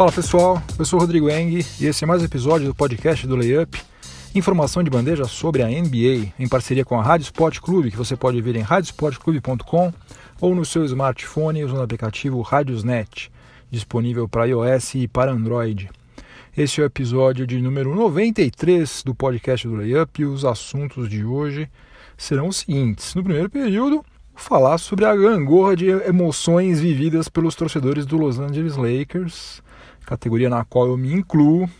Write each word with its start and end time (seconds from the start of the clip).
Fala 0.00 0.12
pessoal, 0.12 0.62
eu 0.78 0.84
sou 0.86 0.98
Rodrigo 0.98 1.28
Eng 1.28 1.62
e 1.78 1.84
esse 1.84 2.04
é 2.04 2.06
mais 2.06 2.22
um 2.22 2.24
episódio 2.24 2.66
do 2.66 2.74
podcast 2.74 3.26
do 3.26 3.36
Layup. 3.36 3.78
Informação 4.34 4.82
de 4.82 4.88
bandeja 4.88 5.26
sobre 5.26 5.62
a 5.62 5.66
NBA, 5.66 6.32
em 6.38 6.48
parceria 6.48 6.86
com 6.86 6.98
a 6.98 7.02
Rádio 7.02 7.24
Sport 7.24 7.60
Clube, 7.60 7.90
que 7.90 7.98
você 7.98 8.16
pode 8.16 8.40
ver 8.40 8.56
em 8.56 8.62
radiosportclube.com 8.62 9.92
ou 10.40 10.54
no 10.54 10.64
seu 10.64 10.86
smartphone 10.86 11.62
usando 11.62 11.80
o 11.80 11.82
aplicativo 11.82 12.40
Radiosnet, 12.40 13.30
disponível 13.70 14.26
para 14.26 14.46
iOS 14.46 14.94
e 14.94 15.06
para 15.06 15.32
Android. 15.32 15.90
Esse 16.56 16.80
é 16.80 16.84
o 16.84 16.86
episódio 16.86 17.46
de 17.46 17.60
número 17.60 17.94
93 17.94 19.02
do 19.02 19.14
podcast 19.14 19.68
do 19.68 19.74
Layup 19.74 20.22
e 20.22 20.24
os 20.24 20.46
assuntos 20.46 21.10
de 21.10 21.26
hoje 21.26 21.68
serão 22.16 22.48
os 22.48 22.56
seguintes. 22.56 23.14
No 23.14 23.22
primeiro 23.22 23.50
período, 23.50 24.02
falar 24.34 24.78
sobre 24.78 25.04
a 25.04 25.14
gangorra 25.14 25.76
de 25.76 25.88
emoções 25.90 26.80
vividas 26.80 27.28
pelos 27.28 27.54
torcedores 27.54 28.06
do 28.06 28.16
Los 28.16 28.38
Angeles 28.38 28.76
Lakers 28.78 29.60
categoria 30.10 30.50
na 30.50 30.64
qual 30.64 30.88
eu 30.88 30.96
me 30.96 31.12
incluo. 31.12 31.70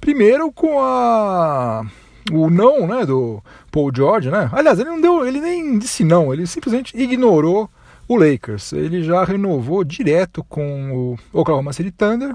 Primeiro 0.00 0.50
com 0.52 0.80
a 0.80 1.86
o 2.30 2.50
não, 2.50 2.86
né, 2.86 3.04
do 3.04 3.42
Paul 3.70 3.90
George, 3.94 4.30
né? 4.30 4.48
Aliás, 4.52 4.78
ele 4.78 4.90
não 4.90 5.00
deu, 5.00 5.26
ele 5.26 5.40
nem 5.40 5.78
disse 5.78 6.04
não, 6.04 6.32
ele 6.32 6.46
simplesmente 6.46 6.96
ignorou 6.96 7.70
o 8.08 8.16
Lakers. 8.16 8.72
Ele 8.72 9.02
já 9.02 9.24
renovou 9.24 9.84
direto 9.84 10.44
com 10.44 11.16
o 11.32 11.38
Oklahoma 11.40 11.72
City 11.72 11.90
Thunder. 11.90 12.34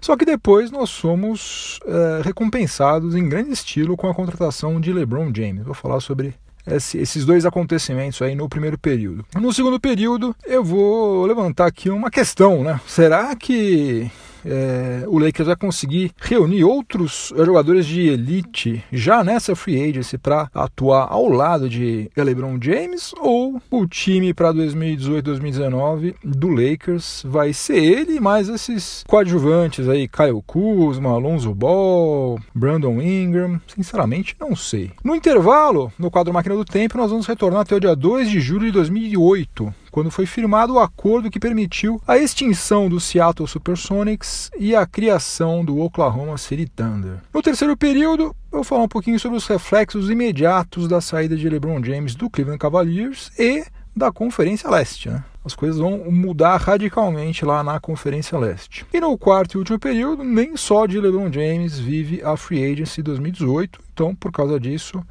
Só 0.00 0.16
que 0.16 0.24
depois 0.24 0.70
nós 0.70 0.90
somos 0.90 1.80
é, 1.86 2.22
recompensados 2.22 3.14
em 3.14 3.28
grande 3.28 3.52
estilo 3.52 3.96
com 3.96 4.08
a 4.08 4.14
contratação 4.14 4.80
de 4.80 4.92
LeBron 4.92 5.32
James. 5.34 5.64
Vou 5.64 5.74
falar 5.74 6.00
sobre 6.00 6.34
esse, 6.66 6.98
esses 6.98 7.24
dois 7.24 7.46
acontecimentos 7.46 8.20
aí 8.20 8.34
no 8.34 8.48
primeiro 8.48 8.78
período. 8.78 9.24
No 9.34 9.52
segundo 9.52 9.80
período, 9.80 10.36
eu 10.44 10.62
vou 10.62 11.24
levantar 11.24 11.66
aqui 11.66 11.88
uma 11.88 12.10
questão, 12.10 12.62
né? 12.62 12.80
Será 12.86 13.34
que 13.34 14.10
é, 14.46 15.04
o 15.08 15.18
Lakers 15.18 15.48
vai 15.48 15.56
conseguir 15.56 16.12
reunir 16.20 16.64
outros 16.64 17.32
jogadores 17.36 17.84
de 17.84 18.08
elite 18.08 18.82
já 18.92 19.24
nessa 19.24 19.56
free 19.56 19.90
agency 19.90 20.16
para 20.16 20.48
atuar 20.54 21.08
ao 21.10 21.28
lado 21.28 21.68
de 21.68 22.10
LeBron 22.16 22.58
James 22.60 23.12
ou 23.18 23.60
o 23.70 23.86
time 23.86 24.32
para 24.32 24.52
2018-2019 24.54 26.14
do 26.24 26.48
Lakers 26.48 27.24
vai 27.26 27.52
ser 27.52 27.82
ele 27.82 28.20
mais 28.20 28.48
esses 28.48 29.04
coadjuvantes 29.06 29.88
aí, 29.88 30.08
Kyle 30.08 30.42
Kuzma, 30.46 31.10
Alonso 31.10 31.54
Ball, 31.54 32.38
Brandon 32.54 33.00
Ingram, 33.00 33.60
sinceramente 33.66 34.36
não 34.38 34.54
sei. 34.54 34.90
No 35.02 35.14
intervalo, 35.14 35.92
no 35.98 36.10
quadro 36.10 36.32
Máquina 36.32 36.54
do 36.54 36.64
Tempo, 36.64 36.98
nós 36.98 37.10
vamos 37.10 37.26
retornar 37.26 37.60
até 37.60 37.74
o 37.74 37.80
dia 37.80 37.94
2 37.94 38.30
de 38.30 38.40
julho 38.40 38.66
de 38.66 38.72
2008 38.72 39.74
quando 39.96 40.10
foi 40.10 40.26
firmado 40.26 40.74
o 40.74 40.78
acordo 40.78 41.30
que 41.30 41.40
permitiu 41.40 41.98
a 42.06 42.18
extinção 42.18 42.86
do 42.86 43.00
Seattle 43.00 43.48
Supersonics 43.48 44.50
e 44.58 44.76
a 44.76 44.84
criação 44.84 45.64
do 45.64 45.80
Oklahoma 45.80 46.36
City 46.36 46.66
Thunder. 46.66 47.14
No 47.32 47.40
terceiro 47.40 47.74
período, 47.78 48.24
eu 48.52 48.58
vou 48.58 48.62
falar 48.62 48.82
um 48.82 48.88
pouquinho 48.88 49.18
sobre 49.18 49.38
os 49.38 49.46
reflexos 49.46 50.10
imediatos 50.10 50.86
da 50.86 51.00
saída 51.00 51.34
de 51.34 51.48
LeBron 51.48 51.82
James 51.82 52.14
do 52.14 52.28
Cleveland 52.28 52.58
Cavaliers 52.58 53.32
e 53.38 53.64
da 53.96 54.12
Conferência 54.12 54.68
Leste. 54.68 55.08
Né? 55.08 55.24
As 55.42 55.54
coisas 55.54 55.78
vão 55.78 56.12
mudar 56.12 56.58
radicalmente 56.58 57.46
lá 57.46 57.64
na 57.64 57.80
Conferência 57.80 58.38
Leste. 58.38 58.84
E 58.92 59.00
no 59.00 59.16
quarto 59.16 59.54
e 59.54 59.58
último 59.58 59.78
período, 59.78 60.22
nem 60.22 60.58
só 60.58 60.84
de 60.84 61.00
LeBron 61.00 61.32
James 61.32 61.78
vive 61.78 62.22
a 62.22 62.36
Free 62.36 62.70
Agency 62.70 63.00
2018, 63.00 63.80
então 63.94 64.14
por 64.14 64.30
causa 64.30 64.60
disso, 64.60 65.02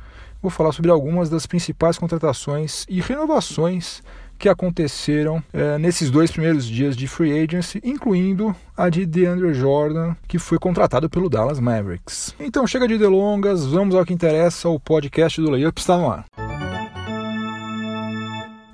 vou 0.44 0.52
falar 0.52 0.72
sobre 0.74 0.92
algumas 0.92 1.28
das 1.28 1.48
principais 1.48 1.98
contratações 1.98 2.86
e 2.88 3.02
renovações 3.02 4.04
que 4.38 4.50
aconteceram 4.50 5.44
é, 5.54 5.78
nesses 5.78 6.12
dois 6.12 6.32
primeiros 6.32 6.66
dias 6.66 6.96
de 6.96 7.08
free 7.08 7.44
agency, 7.44 7.82
incluindo 7.84 8.56
a 8.76 8.90
de 8.90 9.06
DeAndre 9.06 9.54
Jordan, 9.54 10.16
que 10.28 10.38
foi 10.38 10.60
contratado 10.60 11.10
pelo 11.10 11.30
Dallas 11.30 11.60
Mavericks. 11.60 12.36
Então 12.40 12.68
chega 12.68 12.88
de 12.88 12.98
delongas, 12.98 13.66
vamos 13.66 13.96
ao 13.96 14.06
que 14.06 14.14
interessa, 14.14 14.70
o 14.70 14.80
podcast 14.80 15.42
do 15.42 15.50
Layup 15.50 15.80
está 15.80 15.98
no 15.98 16.10
ar. 16.10 16.26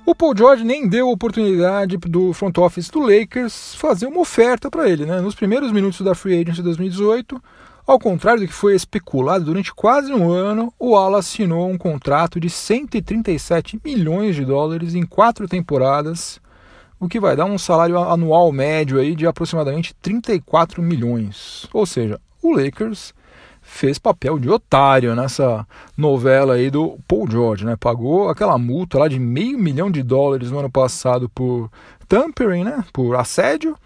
O 0.04 0.14
Paul 0.14 0.36
George 0.36 0.64
nem 0.64 0.88
deu 0.88 1.08
oportunidade 1.08 1.96
do 1.96 2.32
front 2.32 2.58
office 2.58 2.90
do 2.90 3.00
Lakers 3.00 3.74
fazer 3.76 4.06
uma 4.06 4.20
oferta 4.20 4.68
para 4.70 4.88
ele. 4.88 5.06
Né? 5.06 5.20
Nos 5.20 5.34
primeiros 5.34 5.70
minutos 5.72 6.00
da 6.00 6.14
Free 6.14 6.40
Agency 6.40 6.60
2018, 6.60 7.40
ao 7.86 7.98
contrário 7.98 8.42
do 8.42 8.46
que 8.46 8.54
foi 8.54 8.74
especulado 8.74 9.44
durante 9.44 9.74
quase 9.74 10.12
um 10.12 10.30
ano, 10.30 10.72
o 10.78 10.96
Ala 10.96 11.18
assinou 11.18 11.68
um 11.68 11.76
contrato 11.76 12.38
de 12.38 12.48
137 12.48 13.80
milhões 13.84 14.36
de 14.36 14.44
dólares 14.44 14.94
em 14.94 15.04
quatro 15.04 15.48
temporadas, 15.48 16.40
o 17.00 17.08
que 17.08 17.18
vai 17.18 17.34
dar 17.34 17.46
um 17.46 17.58
salário 17.58 17.98
anual 17.98 18.52
médio 18.52 19.00
aí 19.00 19.16
de 19.16 19.26
aproximadamente 19.26 19.94
34 20.00 20.80
milhões. 20.80 21.66
Ou 21.72 21.84
seja, 21.84 22.20
o 22.40 22.54
Lakers 22.54 23.12
fez 23.60 23.98
papel 23.98 24.38
de 24.38 24.48
otário 24.48 25.14
nessa 25.14 25.66
novela 25.96 26.54
aí 26.54 26.70
do 26.70 26.98
Paul 27.08 27.28
George, 27.30 27.64
né? 27.64 27.76
Pagou 27.78 28.28
aquela 28.28 28.58
multa 28.58 28.98
lá 28.98 29.08
de 29.08 29.18
meio 29.18 29.58
milhão 29.58 29.90
de 29.90 30.02
dólares 30.02 30.50
no 30.50 30.58
ano 30.58 30.70
passado 30.70 31.28
por 31.28 31.70
tampering, 32.08 32.64
né? 32.64 32.84
Por 32.92 33.16
assédio 33.16 33.76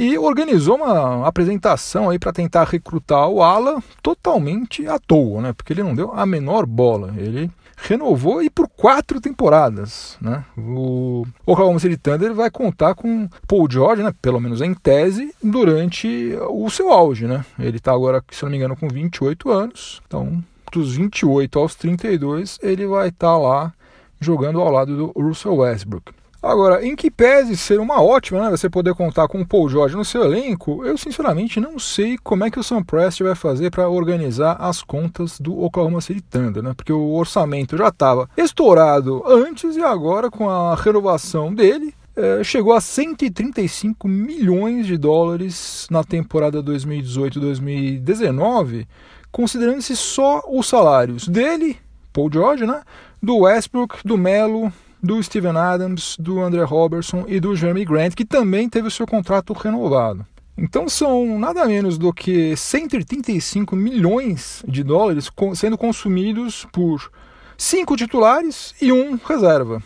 e 0.00 0.16
organizou 0.16 0.76
uma 0.76 1.28
apresentação 1.28 2.08
aí 2.08 2.18
para 2.18 2.32
tentar 2.32 2.64
recrutar 2.64 3.28
o 3.28 3.42
Ala 3.42 3.82
totalmente 4.02 4.86
à 4.86 4.98
toa, 4.98 5.42
né? 5.42 5.52
Porque 5.52 5.74
ele 5.74 5.82
não 5.82 5.94
deu 5.94 6.10
a 6.14 6.24
menor 6.24 6.64
bola. 6.64 7.12
Ele 7.18 7.50
renovou 7.76 8.42
e 8.42 8.48
por 8.48 8.66
quatro 8.66 9.20
temporadas, 9.20 10.16
né? 10.18 10.42
O 10.56 11.26
Oklahoma 11.44 11.78
City 11.78 11.98
Thunder 11.98 12.32
vai 12.32 12.50
contar 12.50 12.94
com 12.94 13.28
Paul 13.46 13.70
George, 13.70 14.02
né? 14.02 14.14
Pelo 14.22 14.40
menos 14.40 14.62
em 14.62 14.72
tese, 14.72 15.34
durante 15.42 16.34
o 16.48 16.70
seu 16.70 16.90
auge, 16.90 17.26
né? 17.26 17.44
Ele 17.58 17.76
está 17.76 17.92
agora, 17.92 18.24
se 18.30 18.42
não 18.42 18.50
me 18.50 18.56
engano, 18.56 18.76
com 18.76 18.88
28 18.88 19.50
anos. 19.50 20.00
Então, 20.06 20.42
dos 20.72 20.96
28 20.96 21.58
aos 21.58 21.74
32, 21.74 22.58
ele 22.62 22.86
vai 22.86 23.08
estar 23.08 23.26
tá 23.26 23.36
lá 23.36 23.70
jogando 24.18 24.62
ao 24.62 24.70
lado 24.72 24.96
do 24.96 25.20
Russell 25.20 25.56
Westbrook. 25.56 26.10
Agora, 26.42 26.86
em 26.86 26.96
que 26.96 27.10
pese 27.10 27.54
ser 27.54 27.78
uma 27.78 28.02
ótima, 28.02 28.40
né, 28.40 28.50
você 28.50 28.70
poder 28.70 28.94
contar 28.94 29.28
com 29.28 29.42
o 29.42 29.46
Paul 29.46 29.68
George 29.68 29.94
no 29.94 30.06
seu 30.06 30.24
elenco, 30.24 30.82
eu 30.86 30.96
sinceramente 30.96 31.60
não 31.60 31.78
sei 31.78 32.16
como 32.16 32.44
é 32.44 32.50
que 32.50 32.58
o 32.58 32.62
Sam 32.62 32.82
Prest 32.82 33.20
vai 33.20 33.34
fazer 33.34 33.70
para 33.70 33.90
organizar 33.90 34.56
as 34.58 34.82
contas 34.82 35.38
do 35.38 35.62
Oklahoma 35.62 36.00
City 36.00 36.22
Thunder, 36.22 36.62
né? 36.62 36.72
Porque 36.74 36.94
o 36.94 37.12
orçamento 37.12 37.76
já 37.76 37.88
estava 37.88 38.26
estourado 38.38 39.22
antes 39.26 39.76
e 39.76 39.82
agora 39.82 40.30
com 40.30 40.48
a 40.48 40.74
renovação 40.74 41.54
dele, 41.54 41.94
é, 42.16 42.42
chegou 42.42 42.72
a 42.72 42.80
135 42.80 44.08
milhões 44.08 44.86
de 44.86 44.96
dólares 44.96 45.86
na 45.90 46.02
temporada 46.02 46.62
2018-2019, 46.62 48.86
considerando-se 49.30 49.94
só 49.94 50.42
os 50.48 50.66
salários 50.66 51.28
dele, 51.28 51.76
Paul 52.14 52.32
George, 52.32 52.64
né? 52.64 52.80
Do 53.22 53.40
Westbrook, 53.40 53.98
do 54.02 54.16
Melo, 54.16 54.72
do 55.02 55.22
Steven 55.22 55.56
Adams, 55.56 56.16
do 56.18 56.40
André 56.40 56.62
Robertson 56.62 57.24
e 57.26 57.40
do 57.40 57.56
Jeremy 57.56 57.84
Grant, 57.84 58.14
que 58.14 58.24
também 58.24 58.68
teve 58.68 58.88
o 58.88 58.90
seu 58.90 59.06
contrato 59.06 59.52
renovado. 59.52 60.26
Então 60.56 60.88
são 60.88 61.38
nada 61.38 61.64
menos 61.64 61.96
do 61.96 62.12
que 62.12 62.54
135 62.54 63.74
milhões 63.74 64.62
de 64.68 64.82
dólares 64.82 65.30
sendo 65.54 65.78
consumidos 65.78 66.66
por 66.70 67.10
cinco 67.56 67.96
titulares 67.96 68.74
e 68.80 68.92
um 68.92 69.18
reserva. 69.24 69.82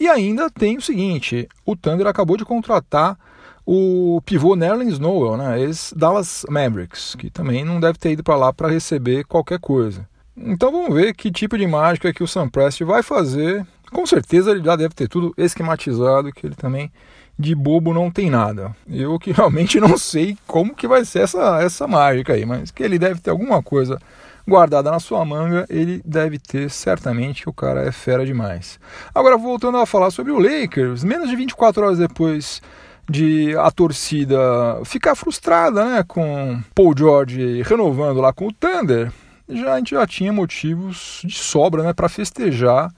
E 0.00 0.08
ainda 0.08 0.50
tem 0.50 0.78
o 0.78 0.82
seguinte: 0.82 1.48
o 1.64 1.76
Thunder 1.76 2.06
acabou 2.06 2.36
de 2.36 2.44
contratar 2.44 3.18
o 3.66 4.20
pivô 4.24 4.54
Nerlens 4.56 4.98
Noel, 4.98 5.36
né, 5.36 5.60
ex-Dallas 5.60 6.44
Mavericks, 6.48 7.14
que 7.14 7.30
também 7.30 7.64
não 7.64 7.80
deve 7.80 7.98
ter 7.98 8.12
ido 8.12 8.22
para 8.22 8.36
lá 8.36 8.52
para 8.52 8.68
receber 8.68 9.24
qualquer 9.24 9.58
coisa. 9.58 10.06
Então 10.36 10.72
vamos 10.72 10.94
ver 10.94 11.14
que 11.14 11.30
tipo 11.30 11.56
de 11.56 11.66
mágica 11.66 12.12
que 12.12 12.22
o 12.22 12.28
Sam 12.28 12.48
Prest 12.48 12.82
vai 12.82 13.02
fazer 13.02 13.66
com 13.94 14.04
certeza 14.04 14.50
ele 14.50 14.62
já 14.62 14.74
deve 14.74 14.92
ter 14.92 15.08
tudo 15.08 15.32
esquematizado, 15.38 16.32
que 16.32 16.46
ele 16.46 16.56
também 16.56 16.90
de 17.38 17.54
bobo 17.54 17.94
não 17.94 18.10
tem 18.10 18.28
nada. 18.28 18.74
Eu 18.90 19.18
que 19.18 19.30
realmente 19.32 19.80
não 19.80 19.96
sei 19.96 20.36
como 20.46 20.74
que 20.74 20.88
vai 20.88 21.04
ser 21.04 21.20
essa, 21.20 21.62
essa 21.62 21.86
mágica 21.86 22.32
aí, 22.32 22.44
mas 22.44 22.70
que 22.70 22.82
ele 22.82 22.98
deve 22.98 23.20
ter 23.20 23.30
alguma 23.30 23.62
coisa 23.62 23.98
guardada 24.46 24.90
na 24.90 25.00
sua 25.00 25.24
manga, 25.24 25.64
ele 25.70 26.02
deve 26.04 26.38
ter 26.38 26.68
certamente 26.68 27.42
que 27.42 27.48
o 27.48 27.52
cara 27.52 27.86
é 27.86 27.92
fera 27.92 28.26
demais. 28.26 28.78
Agora 29.14 29.38
voltando 29.38 29.78
a 29.78 29.86
falar 29.86 30.10
sobre 30.10 30.32
o 30.32 30.38
Lakers, 30.38 31.02
menos 31.02 31.30
de 31.30 31.36
24 31.36 31.82
horas 31.82 31.98
depois 31.98 32.60
de 33.08 33.56
a 33.56 33.70
torcida 33.70 34.36
ficar 34.84 35.14
frustrada, 35.14 35.84
né, 35.84 36.04
com 36.06 36.60
Paul 36.74 36.94
George 36.96 37.62
renovando 37.62 38.20
lá 38.20 38.32
com 38.32 38.48
o 38.48 38.52
Thunder, 38.52 39.12
já 39.48 39.74
a 39.74 39.78
gente 39.78 39.90
já 39.90 40.06
tinha 40.06 40.32
motivos 40.32 41.20
de 41.24 41.36
sobra, 41.36 41.82
né, 41.82 41.92
para 41.92 42.08
festejar 42.08 42.90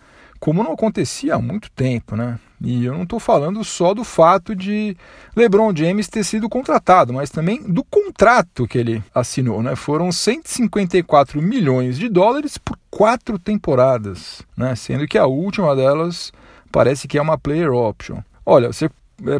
como 0.46 0.62
não 0.62 0.74
acontecia 0.74 1.34
há 1.34 1.38
muito 1.40 1.68
tempo, 1.72 2.14
né? 2.14 2.38
E 2.60 2.84
eu 2.84 2.94
não 2.94 3.02
estou 3.02 3.18
falando 3.18 3.64
só 3.64 3.92
do 3.92 4.04
fato 4.04 4.54
de 4.54 4.96
LeBron 5.34 5.74
James 5.74 6.06
ter 6.06 6.22
sido 6.22 6.48
contratado, 6.48 7.12
mas 7.12 7.30
também 7.30 7.60
do 7.64 7.82
contrato 7.82 8.64
que 8.64 8.78
ele 8.78 9.02
assinou, 9.12 9.60
né? 9.60 9.74
Foram 9.74 10.12
154 10.12 11.42
milhões 11.42 11.98
de 11.98 12.08
dólares 12.08 12.58
por 12.58 12.78
quatro 12.88 13.40
temporadas, 13.40 14.40
né? 14.56 14.76
Sendo 14.76 15.08
que 15.08 15.18
a 15.18 15.26
última 15.26 15.74
delas 15.74 16.32
parece 16.70 17.08
que 17.08 17.18
é 17.18 17.22
uma 17.22 17.36
player 17.36 17.72
option. 17.72 18.18
Olha, 18.44 18.72
você 18.72 18.88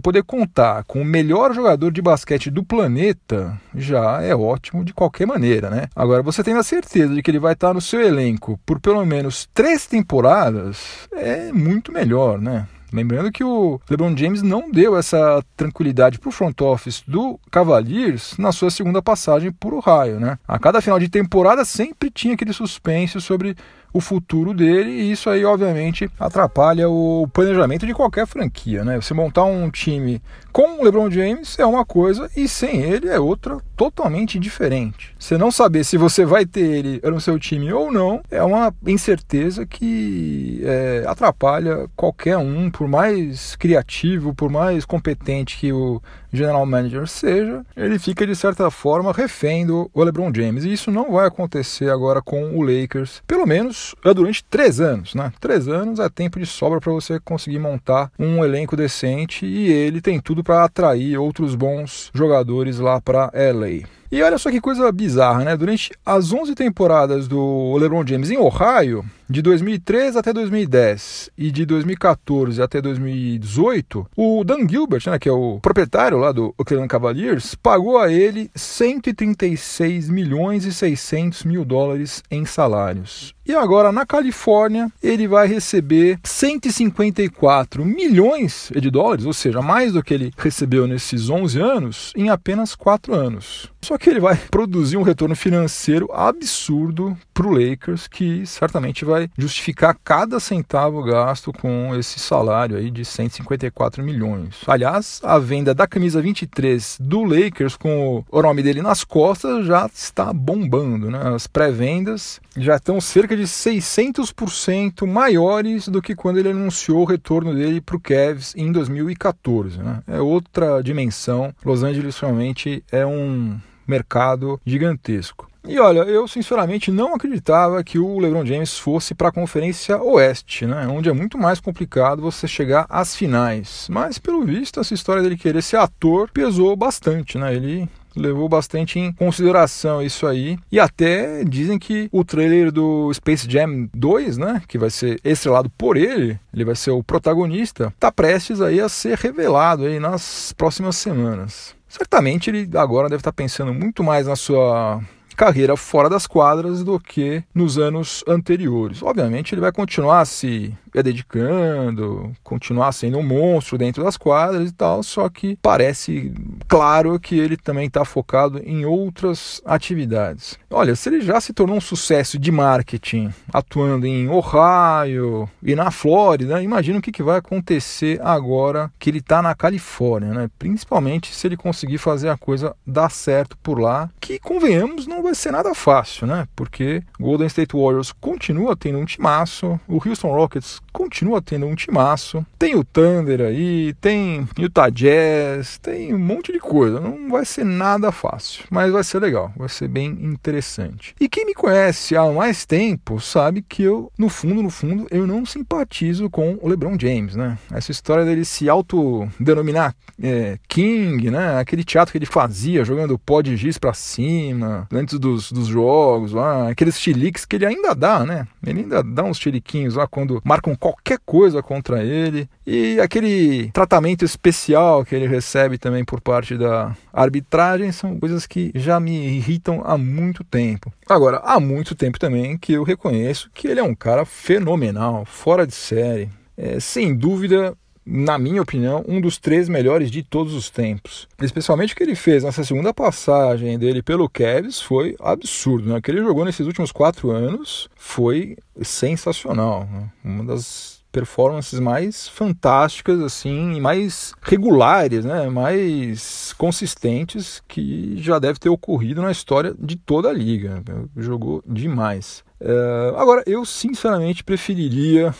poder 0.02 0.22
contar 0.22 0.84
com 0.84 1.00
o 1.00 1.04
melhor 1.04 1.54
jogador 1.54 1.90
de 1.90 2.02
basquete 2.02 2.50
do 2.50 2.64
planeta 2.64 3.60
já 3.74 4.22
é 4.22 4.34
ótimo 4.34 4.84
de 4.84 4.94
qualquer 4.94 5.26
maneira, 5.26 5.70
né? 5.70 5.88
Agora, 5.94 6.22
você 6.22 6.42
tendo 6.42 6.60
a 6.60 6.64
certeza 6.64 7.14
de 7.14 7.22
que 7.22 7.30
ele 7.30 7.38
vai 7.38 7.52
estar 7.52 7.74
no 7.74 7.80
seu 7.80 8.00
elenco 8.00 8.58
por 8.64 8.80
pelo 8.80 9.04
menos 9.04 9.48
três 9.52 9.86
temporadas, 9.86 11.08
é 11.12 11.52
muito 11.52 11.92
melhor, 11.92 12.40
né? 12.40 12.66
Lembrando 12.92 13.32
que 13.32 13.42
o 13.42 13.80
LeBron 13.90 14.16
James 14.16 14.42
não 14.42 14.70
deu 14.70 14.96
essa 14.96 15.44
tranquilidade 15.56 16.18
para 16.18 16.28
o 16.28 16.32
front 16.32 16.60
office 16.60 17.02
do 17.06 17.38
Cavaliers 17.50 18.36
na 18.38 18.52
sua 18.52 18.70
segunda 18.70 19.02
passagem 19.02 19.50
por 19.50 19.74
Ohio, 19.74 20.20
né? 20.20 20.38
A 20.46 20.58
cada 20.58 20.80
final 20.80 20.98
de 20.98 21.08
temporada 21.08 21.64
sempre 21.64 22.10
tinha 22.10 22.34
aquele 22.34 22.52
suspense 22.52 23.20
sobre 23.20 23.56
o 23.96 24.00
futuro 24.00 24.52
dele, 24.52 24.90
e 24.90 25.10
isso 25.10 25.30
aí, 25.30 25.42
obviamente, 25.42 26.10
atrapalha 26.20 26.86
o 26.86 27.26
planejamento 27.32 27.86
de 27.86 27.94
qualquer 27.94 28.26
franquia, 28.26 28.84
né? 28.84 29.00
Você 29.00 29.14
montar 29.14 29.44
um 29.44 29.70
time 29.70 30.20
com 30.52 30.78
o 30.78 30.84
LeBron 30.84 31.10
James 31.10 31.58
é 31.58 31.64
uma 31.64 31.82
coisa 31.82 32.30
e 32.36 32.46
sem 32.46 32.82
ele 32.82 33.08
é 33.08 33.18
outra 33.18 33.56
totalmente 33.76 34.38
diferente. 34.38 35.14
Você 35.18 35.36
não 35.36 35.50
saber 35.50 35.84
se 35.84 35.96
você 35.96 36.24
vai 36.24 36.46
ter 36.46 36.60
ele 36.60 37.00
no 37.04 37.20
seu 37.20 37.38
time 37.38 37.72
ou 37.72 37.92
não 37.92 38.22
é 38.30 38.42
uma 38.42 38.74
incerteza 38.86 39.66
que 39.66 40.62
é, 40.64 41.04
atrapalha 41.06 41.88
qualquer 41.94 42.38
um, 42.38 42.70
por 42.70 42.88
mais 42.88 43.54
criativo, 43.56 44.34
por 44.34 44.50
mais 44.50 44.84
competente 44.84 45.58
que 45.58 45.72
o 45.72 46.00
general 46.32 46.66
manager 46.66 47.06
seja, 47.06 47.64
ele 47.76 47.98
fica 47.98 48.26
de 48.26 48.36
certa 48.36 48.70
forma 48.70 49.12
refém 49.12 49.66
do 49.66 49.90
LeBron 49.94 50.32
James. 50.34 50.64
E 50.64 50.72
isso 50.72 50.90
não 50.90 51.12
vai 51.12 51.26
acontecer 51.26 51.90
agora 51.90 52.20
com 52.20 52.56
o 52.56 52.62
Lakers, 52.62 53.22
pelo 53.26 53.46
menos 53.46 53.94
é 54.04 54.12
durante 54.12 54.44
três 54.44 54.80
anos, 54.80 55.14
né? 55.14 55.32
Três 55.40 55.66
anos 55.68 55.98
é 55.98 56.08
tempo 56.08 56.38
de 56.38 56.46
sobra 56.46 56.80
para 56.80 56.92
você 56.92 57.18
conseguir 57.20 57.58
montar 57.58 58.10
um 58.18 58.44
elenco 58.44 58.76
decente 58.76 59.46
e 59.46 59.72
ele 59.72 60.00
tem 60.00 60.20
tudo 60.20 60.44
para 60.44 60.64
atrair 60.64 61.16
outros 61.16 61.54
bons 61.54 62.10
jogadores 62.14 62.78
lá 62.78 63.00
para 63.00 63.30
LA. 63.34 63.65
Lee. 63.66 63.84
E 64.10 64.22
olha 64.22 64.38
só 64.38 64.50
que 64.50 64.60
coisa 64.60 64.90
bizarra, 64.92 65.44
né? 65.44 65.56
Durante 65.56 65.92
as 66.04 66.32
11 66.32 66.54
temporadas 66.54 67.26
do 67.26 67.76
LeBron 67.76 68.06
James 68.06 68.30
em 68.30 68.38
Ohio, 68.38 69.04
de 69.28 69.42
2003 69.42 70.16
até 70.16 70.32
2010 70.32 71.30
e 71.36 71.50
de 71.50 71.66
2014 71.66 72.62
até 72.62 72.80
2018, 72.80 74.06
o 74.16 74.44
Dan 74.44 74.68
Gilbert, 74.68 75.02
né, 75.06 75.18
que 75.18 75.28
é 75.28 75.32
o 75.32 75.58
proprietário 75.60 76.18
lá 76.18 76.30
do 76.30 76.54
Cleveland 76.64 76.88
Cavaliers, 76.88 77.54
pagou 77.56 77.98
a 77.98 78.12
ele 78.12 78.50
136 78.54 80.08
milhões 80.08 80.64
e 80.64 80.72
600 80.72 81.44
mil 81.44 81.64
dólares 81.64 82.22
em 82.30 82.44
salários. 82.44 83.34
E 83.44 83.54
agora 83.54 83.92
na 83.92 84.04
Califórnia 84.04 84.90
ele 85.02 85.28
vai 85.28 85.46
receber 85.46 86.18
154 86.22 87.84
milhões 87.84 88.72
de 88.74 88.90
dólares, 88.90 89.24
ou 89.24 89.32
seja, 89.32 89.62
mais 89.62 89.92
do 89.92 90.02
que 90.02 90.14
ele 90.14 90.32
recebeu 90.36 90.86
nesses 90.86 91.28
11 91.30 91.60
anos, 91.60 92.12
em 92.16 92.28
apenas 92.28 92.74
4 92.74 93.14
anos. 93.14 93.70
Só 93.80 93.95
que 93.98 94.10
ele 94.10 94.20
vai 94.20 94.36
produzir 94.50 94.96
um 94.96 95.02
retorno 95.02 95.34
financeiro 95.34 96.08
absurdo 96.12 97.16
para 97.32 97.46
o 97.46 97.52
Lakers, 97.52 98.08
que 98.08 98.46
certamente 98.46 99.04
vai 99.04 99.28
justificar 99.36 99.96
cada 100.02 100.40
centavo 100.40 101.02
gasto 101.02 101.52
com 101.52 101.94
esse 101.94 102.18
salário 102.18 102.76
aí 102.76 102.90
de 102.90 103.04
154 103.04 104.02
milhões. 104.02 104.56
Aliás, 104.66 105.20
a 105.22 105.38
venda 105.38 105.74
da 105.74 105.86
camisa 105.86 106.20
23 106.20 106.98
do 107.00 107.24
Lakers 107.24 107.76
com 107.76 108.24
o 108.30 108.42
nome 108.42 108.62
dele 108.62 108.82
nas 108.82 109.04
costas 109.04 109.66
já 109.66 109.86
está 109.86 110.32
bombando, 110.32 111.10
né? 111.10 111.34
As 111.34 111.46
pré-vendas 111.46 112.40
já 112.56 112.76
estão 112.76 113.00
cerca 113.00 113.36
de 113.36 113.44
600% 113.44 115.06
maiores 115.06 115.88
do 115.88 116.00
que 116.00 116.14
quando 116.14 116.38
ele 116.38 116.50
anunciou 116.50 117.02
o 117.02 117.04
retorno 117.04 117.54
dele 117.54 117.80
para 117.80 117.96
o 117.96 118.00
Cavs 118.00 118.54
em 118.56 118.72
2014. 118.72 119.78
Né? 119.78 120.02
É 120.06 120.20
outra 120.20 120.82
dimensão. 120.82 121.54
Los 121.64 121.82
Angeles 121.82 122.18
realmente 122.18 122.82
é 122.90 123.04
um 123.04 123.58
mercado 123.86 124.60
gigantesco. 124.64 125.48
E 125.68 125.80
olha, 125.80 126.00
eu 126.00 126.28
sinceramente 126.28 126.92
não 126.92 127.12
acreditava 127.12 127.82
que 127.82 127.98
o 127.98 128.20
LeBron 128.20 128.46
James 128.46 128.78
fosse 128.78 129.14
para 129.14 129.28
a 129.28 129.32
Conferência 129.32 130.00
Oeste, 130.00 130.64
né, 130.64 130.86
onde 130.86 131.08
é 131.08 131.12
muito 131.12 131.36
mais 131.36 131.58
complicado 131.58 132.22
você 132.22 132.46
chegar 132.46 132.86
às 132.88 133.16
finais. 133.16 133.88
Mas 133.90 134.16
pelo 134.16 134.44
visto 134.44 134.78
essa 134.78 134.94
história 134.94 135.22
dele 135.22 135.36
querer 135.36 135.62
ser 135.62 135.78
ator 135.78 136.30
pesou 136.30 136.76
bastante, 136.76 137.36
né? 137.36 137.52
Ele 137.52 137.88
levou 138.16 138.48
bastante 138.48 138.98
em 138.98 139.12
consideração 139.12 140.02
isso 140.02 140.26
aí. 140.26 140.58
E 140.72 140.80
até 140.80 141.44
dizem 141.44 141.78
que 141.78 142.08
o 142.10 142.24
trailer 142.24 142.72
do 142.72 143.12
Space 143.12 143.48
Jam 143.48 143.88
2, 143.92 144.38
né, 144.38 144.62
que 144.66 144.78
vai 144.78 144.88
ser 144.88 145.20
estrelado 145.22 145.68
por 145.70 145.96
ele, 145.96 146.38
ele 146.54 146.64
vai 146.64 146.74
ser 146.74 146.92
o 146.92 147.02
protagonista, 147.02 147.92
tá 148.00 148.10
prestes 148.10 148.60
aí 148.60 148.80
a 148.80 148.88
ser 148.88 149.18
revelado 149.18 149.84
aí 149.84 150.00
nas 150.00 150.54
próximas 150.56 150.96
semanas. 150.96 151.75
Certamente 151.96 152.50
ele 152.50 152.68
agora 152.76 153.08
deve 153.08 153.20
estar 153.20 153.32
pensando 153.32 153.72
muito 153.72 154.04
mais 154.04 154.26
na 154.26 154.36
sua 154.36 155.00
carreira 155.36 155.76
fora 155.76 156.08
das 156.08 156.26
quadras 156.26 156.82
do 156.82 156.98
que 156.98 157.44
nos 157.54 157.78
anos 157.78 158.24
anteriores. 158.26 159.02
Obviamente 159.02 159.54
ele 159.54 159.60
vai 159.60 159.70
continuar 159.70 160.24
se 160.24 160.74
dedicando, 161.02 162.32
continuar 162.42 162.92
sendo 162.92 163.18
um 163.18 163.22
monstro 163.22 163.76
dentro 163.76 164.02
das 164.02 164.16
quadras 164.16 164.70
e 164.70 164.72
tal, 164.72 165.02
só 165.02 165.28
que 165.28 165.58
parece 165.60 166.32
claro 166.66 167.20
que 167.20 167.38
ele 167.38 167.56
também 167.56 167.86
está 167.86 168.04
focado 168.04 168.60
em 168.64 168.84
outras 168.86 169.60
atividades. 169.64 170.58
Olha, 170.70 170.96
se 170.96 171.08
ele 171.08 171.20
já 171.20 171.40
se 171.40 171.52
tornou 171.52 171.76
um 171.76 171.80
sucesso 171.80 172.38
de 172.38 172.50
marketing 172.50 173.32
atuando 173.52 174.06
em 174.06 174.28
Ohio 174.28 175.48
e 175.62 175.74
na 175.74 175.90
Flórida, 175.90 176.62
imagina 176.62 176.98
o 176.98 177.02
que, 177.02 177.12
que 177.12 177.22
vai 177.22 177.38
acontecer 177.38 178.20
agora 178.22 178.90
que 178.98 179.10
ele 179.10 179.18
está 179.18 179.42
na 179.42 179.54
Califórnia, 179.54 180.32
né? 180.32 180.50
principalmente 180.58 181.34
se 181.34 181.46
ele 181.46 181.56
conseguir 181.56 181.98
fazer 181.98 182.28
a 182.28 182.36
coisa 182.36 182.74
dar 182.86 183.10
certo 183.10 183.56
por 183.58 183.78
lá, 183.78 184.10
que 184.20 184.38
convenhamos 184.38 185.06
não 185.06 185.22
vai 185.26 185.34
ser 185.34 185.52
nada 185.52 185.74
fácil, 185.74 186.26
né? 186.26 186.46
porque 186.54 187.02
Golden 187.20 187.46
State 187.46 187.76
Warriors 187.76 188.12
continua 188.12 188.74
tendo 188.74 188.98
um 188.98 189.04
timaço, 189.04 189.78
o 189.86 190.00
Houston 190.04 190.28
Rockets 190.28 190.80
continua 190.92 191.42
tendo 191.42 191.66
um 191.66 191.74
timaço. 191.74 192.44
Tem 192.58 192.74
o 192.74 192.82
Thunder 192.82 193.42
aí, 193.42 193.92
tem 194.00 194.48
Utah 194.58 194.88
Jazz, 194.88 195.78
tem 195.78 196.14
um 196.14 196.18
monte 196.18 196.52
de 196.52 196.58
coisa. 196.58 196.98
Não 196.98 197.28
vai 197.28 197.44
ser 197.44 197.64
nada 197.64 198.10
fácil, 198.10 198.64
mas 198.70 198.90
vai 198.90 199.04
ser 199.04 199.20
legal, 199.20 199.52
vai 199.56 199.68
ser 199.68 199.88
bem 199.88 200.06
interessante. 200.06 201.14
E 201.20 201.28
quem 201.28 201.44
me 201.44 201.54
conhece 201.54 202.16
há 202.16 202.24
mais 202.32 202.64
tempo 202.64 203.20
sabe 203.20 203.62
que 203.62 203.82
eu, 203.82 204.10
no 204.18 204.28
fundo, 204.28 204.62
no 204.62 204.70
fundo, 204.70 205.06
eu 205.10 205.26
não 205.26 205.44
simpatizo 205.44 206.30
com 206.30 206.58
o 206.62 206.68
LeBron 206.68 206.96
James, 206.98 207.36
né? 207.36 207.58
Essa 207.70 207.90
história 207.90 208.24
dele 208.24 208.44
se 208.44 208.68
autodenominar 208.68 209.94
é, 210.22 210.58
King, 210.66 211.30
né? 211.30 211.58
Aquele 211.58 211.84
teatro 211.84 212.12
que 212.12 212.18
ele 212.18 212.26
fazia 212.26 212.84
jogando 212.84 213.18
pó 213.18 213.42
de 213.42 213.56
giz 213.56 213.76
pra 213.76 213.92
cima, 213.92 214.88
antes 214.90 215.15
dos, 215.18 215.50
dos 215.52 215.66
jogos 215.66 216.32
lá, 216.32 216.68
aqueles 216.68 216.98
chiliques 216.98 217.44
que 217.44 217.56
ele 217.56 217.66
ainda 217.66 217.94
dá, 217.94 218.24
né? 218.24 218.46
Ele 218.64 218.80
ainda 218.80 219.02
dá 219.02 219.22
uns 219.22 219.38
chiliquinhos 219.38 219.94
lá 219.94 220.06
quando 220.06 220.40
marcam 220.44 220.74
qualquer 220.74 221.18
coisa 221.24 221.62
contra 221.62 222.02
ele. 222.02 222.48
E 222.66 222.98
aquele 223.00 223.70
tratamento 223.70 224.24
especial 224.24 225.04
que 225.04 225.14
ele 225.14 225.26
recebe 225.26 225.78
também 225.78 226.04
por 226.04 226.20
parte 226.20 226.56
da 226.56 226.96
arbitragem 227.12 227.92
são 227.92 228.18
coisas 228.18 228.46
que 228.46 228.72
já 228.74 228.98
me 228.98 229.36
irritam 229.36 229.82
há 229.84 229.96
muito 229.96 230.42
tempo. 230.42 230.92
Agora, 231.08 231.38
há 231.44 231.60
muito 231.60 231.94
tempo 231.94 232.18
também 232.18 232.58
que 232.58 232.72
eu 232.72 232.82
reconheço 232.82 233.50
que 233.54 233.68
ele 233.68 233.80
é 233.80 233.84
um 233.84 233.94
cara 233.94 234.24
fenomenal, 234.24 235.24
fora 235.24 235.66
de 235.66 235.74
série. 235.74 236.28
É, 236.56 236.80
sem 236.80 237.14
dúvida, 237.14 237.76
na 238.06 238.38
minha 238.38 238.62
opinião, 238.62 239.04
um 239.08 239.20
dos 239.20 239.36
três 239.36 239.68
melhores 239.68 240.10
de 240.10 240.22
todos 240.22 240.54
os 240.54 240.70
tempos. 240.70 241.26
Especialmente 241.42 241.92
o 241.92 241.96
que 241.96 242.04
ele 242.04 242.14
fez 242.14 242.44
nessa 242.44 242.62
segunda 242.62 242.94
passagem 242.94 243.76
dele 243.76 244.00
pelo 244.00 244.28
Cavs 244.28 244.80
foi 244.80 245.16
absurdo. 245.18 245.88
Né? 245.88 245.98
O 245.98 246.02
que 246.02 246.12
ele 246.12 246.22
jogou 246.22 246.44
nesses 246.44 246.66
últimos 246.66 246.92
quatro 246.92 247.32
anos 247.32 247.88
foi 247.96 248.56
sensacional. 248.80 249.88
Né? 249.90 250.08
Uma 250.24 250.44
das 250.44 250.96
performances 251.10 251.80
mais 251.80 252.28
fantásticas 252.28 253.22
assim 253.22 253.80
mais 253.80 254.34
regulares, 254.42 255.24
né, 255.24 255.48
mais 255.48 256.52
consistentes 256.58 257.62
que 257.66 258.18
já 258.18 258.38
deve 258.38 258.58
ter 258.58 258.68
ocorrido 258.68 259.22
na 259.22 259.30
história 259.30 259.74
de 259.78 259.96
toda 259.96 260.28
a 260.28 260.32
liga. 260.32 260.82
Jogou 261.16 261.62
demais. 261.66 262.44
É, 262.60 263.14
agora, 263.16 263.42
eu 263.46 263.64
sinceramente 263.64 264.44
preferiria 264.44 265.34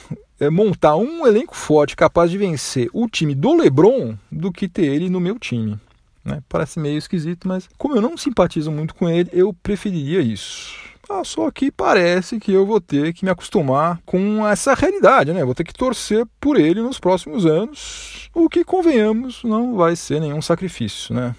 montar 0.50 0.96
um 0.96 1.26
elenco 1.26 1.56
forte 1.56 1.96
capaz 1.96 2.30
de 2.30 2.38
vencer 2.38 2.88
o 2.92 3.08
time 3.08 3.34
do 3.34 3.54
LeBron 3.54 4.14
do 4.30 4.52
que 4.52 4.68
ter 4.68 4.86
ele 4.86 5.08
no 5.08 5.20
meu 5.20 5.38
time. 5.38 5.78
Né? 6.24 6.42
Parece 6.48 6.78
meio 6.80 6.98
esquisito, 6.98 7.46
mas 7.46 7.68
como 7.78 7.94
eu 7.94 8.02
não 8.02 8.16
simpatizo 8.16 8.70
muito 8.70 8.94
com 8.94 9.08
ele, 9.08 9.30
eu 9.32 9.52
preferiria 9.52 10.20
isso. 10.20 10.74
Ah, 11.08 11.22
só 11.22 11.48
que 11.52 11.70
parece 11.70 12.40
que 12.40 12.52
eu 12.52 12.66
vou 12.66 12.80
ter 12.80 13.12
que 13.12 13.24
me 13.24 13.30
acostumar 13.30 14.00
com 14.04 14.44
essa 14.46 14.74
realidade, 14.74 15.32
né? 15.32 15.44
Vou 15.44 15.54
ter 15.54 15.62
que 15.62 15.72
torcer 15.72 16.26
por 16.40 16.58
ele 16.58 16.82
nos 16.82 16.98
próximos 16.98 17.46
anos, 17.46 18.28
o 18.34 18.48
que, 18.48 18.64
convenhamos, 18.64 19.44
não 19.44 19.76
vai 19.76 19.94
ser 19.94 20.20
nenhum 20.20 20.42
sacrifício, 20.42 21.14
né? 21.14 21.36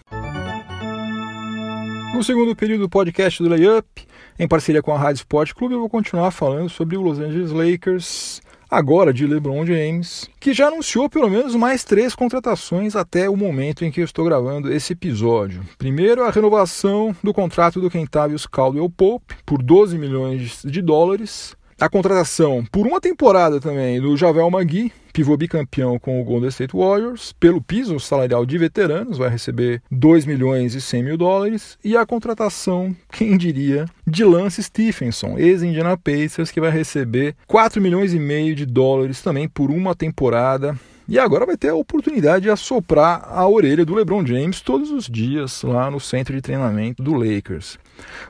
No 2.15 2.23
segundo 2.23 2.55
período 2.55 2.81
do 2.81 2.89
podcast 2.89 3.43
do 3.43 3.49
Layup, 3.49 4.07
em 4.39 4.47
parceria 4.47 4.81
com 4.81 4.93
a 4.93 4.97
Rádio 4.97 5.19
Sport 5.19 5.53
Clube, 5.53 5.73
eu 5.73 5.81
vou 5.81 5.89
continuar 5.89 6.31
falando 6.31 6.69
sobre 6.69 6.95
o 6.95 7.01
Los 7.01 7.19
Angeles 7.19 7.51
Lakers, 7.51 8.41
agora 8.69 9.13
de 9.13 9.25
LeBron 9.25 9.65
James, 9.65 10.29
que 10.39 10.53
já 10.53 10.67
anunciou 10.67 11.09
pelo 11.09 11.29
menos 11.29 11.55
mais 11.55 11.83
três 11.83 12.13
contratações 12.13 12.95
até 12.95 13.29
o 13.29 13.35
momento 13.35 13.83
em 13.83 13.91
que 13.91 14.01
eu 14.01 14.05
estou 14.05 14.23
gravando 14.25 14.71
esse 14.71 14.93
episódio. 14.93 15.63
Primeiro, 15.77 16.23
a 16.23 16.29
renovação 16.29 17.15
do 17.23 17.33
contrato 17.33 17.81
do 17.81 17.89
Kentavious 17.89 18.45
Caldwell 18.45 18.89
Pope 18.89 19.35
por 19.45 19.61
12 19.61 19.97
milhões 19.97 20.61
de 20.63 20.81
dólares 20.81 21.56
a 21.79 21.87
contratação 21.87 22.65
por 22.71 22.87
uma 22.87 22.99
temporada 22.99 23.59
também 23.59 24.01
do 24.01 24.17
Javel 24.17 24.49
Magui, 24.49 24.91
pivô 25.13 25.37
bicampeão 25.37 25.99
com 25.99 26.19
o 26.19 26.23
Golden 26.23 26.49
State 26.49 26.75
Warriors, 26.75 27.33
pelo 27.39 27.61
piso 27.61 27.99
salarial 27.99 28.45
de 28.45 28.57
veteranos, 28.57 29.17
vai 29.17 29.29
receber 29.29 29.81
2 29.91 30.25
milhões 30.25 30.73
e 30.73 30.81
100 30.81 31.03
mil 31.03 31.17
dólares, 31.17 31.77
e 31.83 31.95
a 31.95 32.05
contratação, 32.05 32.95
quem 33.11 33.37
diria, 33.37 33.85
de 34.05 34.23
Lance 34.23 34.63
Stephenson, 34.63 35.37
ex-Indiana 35.37 35.95
Pacers, 35.95 36.49
que 36.49 36.61
vai 36.61 36.71
receber 36.71 37.35
4 37.45 37.79
milhões 37.79 38.13
e 38.13 38.19
meio 38.19 38.55
de 38.55 38.65
dólares 38.65 39.21
também 39.21 39.47
por 39.47 39.69
uma 39.69 39.95
temporada 39.95 40.75
e 41.07 41.17
agora 41.17 41.45
vai 41.45 41.55
ter 41.55 41.69
a 41.69 41.75
oportunidade 41.75 42.43
de 42.43 42.49
assoprar 42.49 43.27
a 43.29 43.47
orelha 43.47 43.85
do 43.85 43.95
LeBron 43.95 44.25
James 44.25 44.59
todos 44.61 44.91
os 44.91 45.05
dias 45.05 45.63
lá 45.63 45.89
no 45.89 45.99
centro 45.99 46.35
de 46.35 46.41
treinamento 46.41 47.01
do 47.01 47.13
Lakers. 47.13 47.79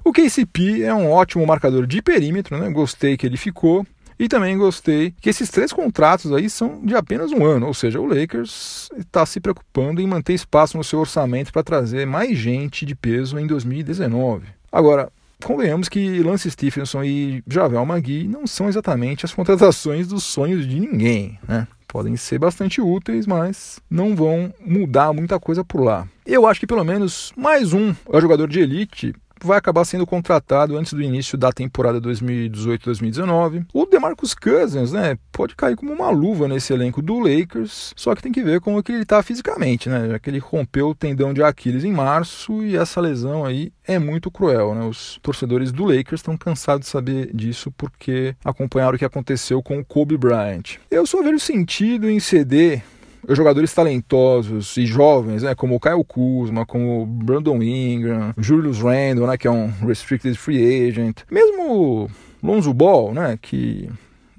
O 0.04 0.14
KCP 0.14 0.84
é 0.84 0.94
um 0.94 1.12
ótimo 1.12 1.46
marcador 1.46 1.88
de 1.88 2.02
perímetro, 2.02 2.58
né? 2.58 2.70
Gostei 2.70 3.18
que 3.18 3.26
ele 3.26 3.38
ficou. 3.38 3.86
E 4.20 4.28
também 4.28 4.58
gostei 4.58 5.14
que 5.22 5.30
esses 5.30 5.50
três 5.50 5.72
contratos 5.72 6.32
aí 6.34 6.50
são 6.50 6.82
de 6.84 6.96
apenas 6.96 7.32
um 7.32 7.46
ano, 7.46 7.68
ou 7.68 7.74
seja, 7.74 8.00
o 8.00 8.06
Lakers 8.08 8.90
está 8.98 9.24
se 9.28 9.40
preocupando 9.40 10.02
em 10.02 10.08
manter 10.08 10.34
espaço 10.34 10.76
no 10.76 10.84
seu 10.84 11.00
orçamento 11.00 11.54
para 11.54 11.64
trazer 11.64 12.08
mais 12.08 12.36
gente 12.36 12.84
de 12.84 12.96
peso 12.96 13.38
em 13.38 13.46
2019. 13.46 14.48
Agora, 14.72 15.12
convenhamos 15.44 15.88
que 15.88 16.24
Lance 16.24 16.50
Stephenson 16.50 17.04
e 17.04 17.44
Javel 17.48 17.86
Magui 17.86 18.28
não 18.28 18.48
são 18.48 18.68
exatamente 18.68 19.24
as 19.24 19.34
contratações 19.34 20.08
dos 20.08 20.24
sonhos 20.24 20.68
de 20.68 20.80
ninguém, 20.80 21.38
né? 21.48 21.68
Podem 21.98 22.16
ser 22.16 22.38
bastante 22.38 22.80
úteis, 22.80 23.25
mas 23.25 23.80
não 23.89 24.16
vão 24.16 24.54
mudar 24.63 25.12
muita 25.12 25.39
coisa 25.39 25.63
por 25.63 25.82
lá. 25.82 26.08
Eu 26.27 26.46
acho 26.46 26.60
que 26.60 26.68
pelo 26.68 26.84
menos 26.84 27.34
mais 27.36 27.74
um 27.74 27.92
jogador 28.22 28.48
de 28.48 28.60
elite 28.60 29.16
vai 29.41 29.58
acabar 29.58 29.86
sendo 29.86 30.06
contratado 30.06 30.77
antes 30.77 30.94
do 30.94 31.01
início 31.01 31.38
da 31.38 31.51
temporada 31.51 32.00
2018-2019. 32.01 33.65
O 33.74 33.86
DeMarcus 33.86 34.34
Cousins, 34.34 34.91
né, 34.91 35.17
pode 35.32 35.56
cair 35.56 35.75
como 35.75 35.94
uma 35.94 36.10
luva 36.10 36.48
nesse 36.48 36.74
elenco 36.74 37.01
do 37.01 37.20
Lakers, 37.20 37.94
só 37.96 38.15
que 38.15 38.22
tem 38.22 38.32
que 38.32 38.44
ver 38.44 38.62
como 38.62 38.82
que 38.82 38.91
ele 38.91 39.03
está 39.03 39.22
fisicamente, 39.22 39.89
né, 39.89 40.10
já 40.10 40.20
que 40.20 40.29
ele 40.29 40.39
rompeu 40.39 40.89
o 40.89 40.96
tendão 40.96 41.34
de 41.34 41.44
Aquiles 41.44 41.84
em 41.84 41.91
março 41.91 42.63
e 42.63 42.75
essa 42.75 43.01
lesão 43.01 43.46
aí 43.46 43.72
é 43.86 43.98
muito 43.98 44.29
cruel, 44.29 44.75
né? 44.75 44.86
Os 44.86 45.17
torcedores 45.22 45.72
do 45.72 45.86
Lakers 45.86 46.20
estão 46.20 46.38
cansados 46.38 46.86
de 46.86 46.91
saber 46.91 47.34
disso 47.34 47.72
porque 47.72 48.36
acompanharam 48.44 48.96
o 48.96 49.00
que 49.00 49.06
aconteceu 49.06 49.63
com 49.63 49.79
o 49.79 49.86
Kobe 49.86 50.17
Bryant. 50.17 50.77
Eu 50.91 51.06
só 51.06 51.24
vejo 51.24 51.39
sentido 51.39 52.10
em 52.10 52.20
ceder 52.20 52.84
jogadores 53.30 53.74
talentosos 53.74 54.78
e 54.78 54.86
jovens, 54.86 55.44
né, 55.44 55.56
como 55.56 55.76
o 55.76 55.80
Kyle 55.80 56.04
Kuzma, 56.06 56.66
como 56.66 57.04
o 57.04 57.06
Brandon 57.06 57.62
Ingram, 57.62 58.34
Julius 58.38 58.80
Randle, 58.80 59.28
né, 59.28 59.38
que 59.38 59.48
é 59.48 59.52
um 59.52 59.72
restricted 59.86 60.38
free 60.38 60.88
agent, 60.88 61.22
mesmo 61.30 62.10
Lonzo 62.42 62.74
Ball, 62.74 63.14
né, 63.14 63.38
que 63.42 63.90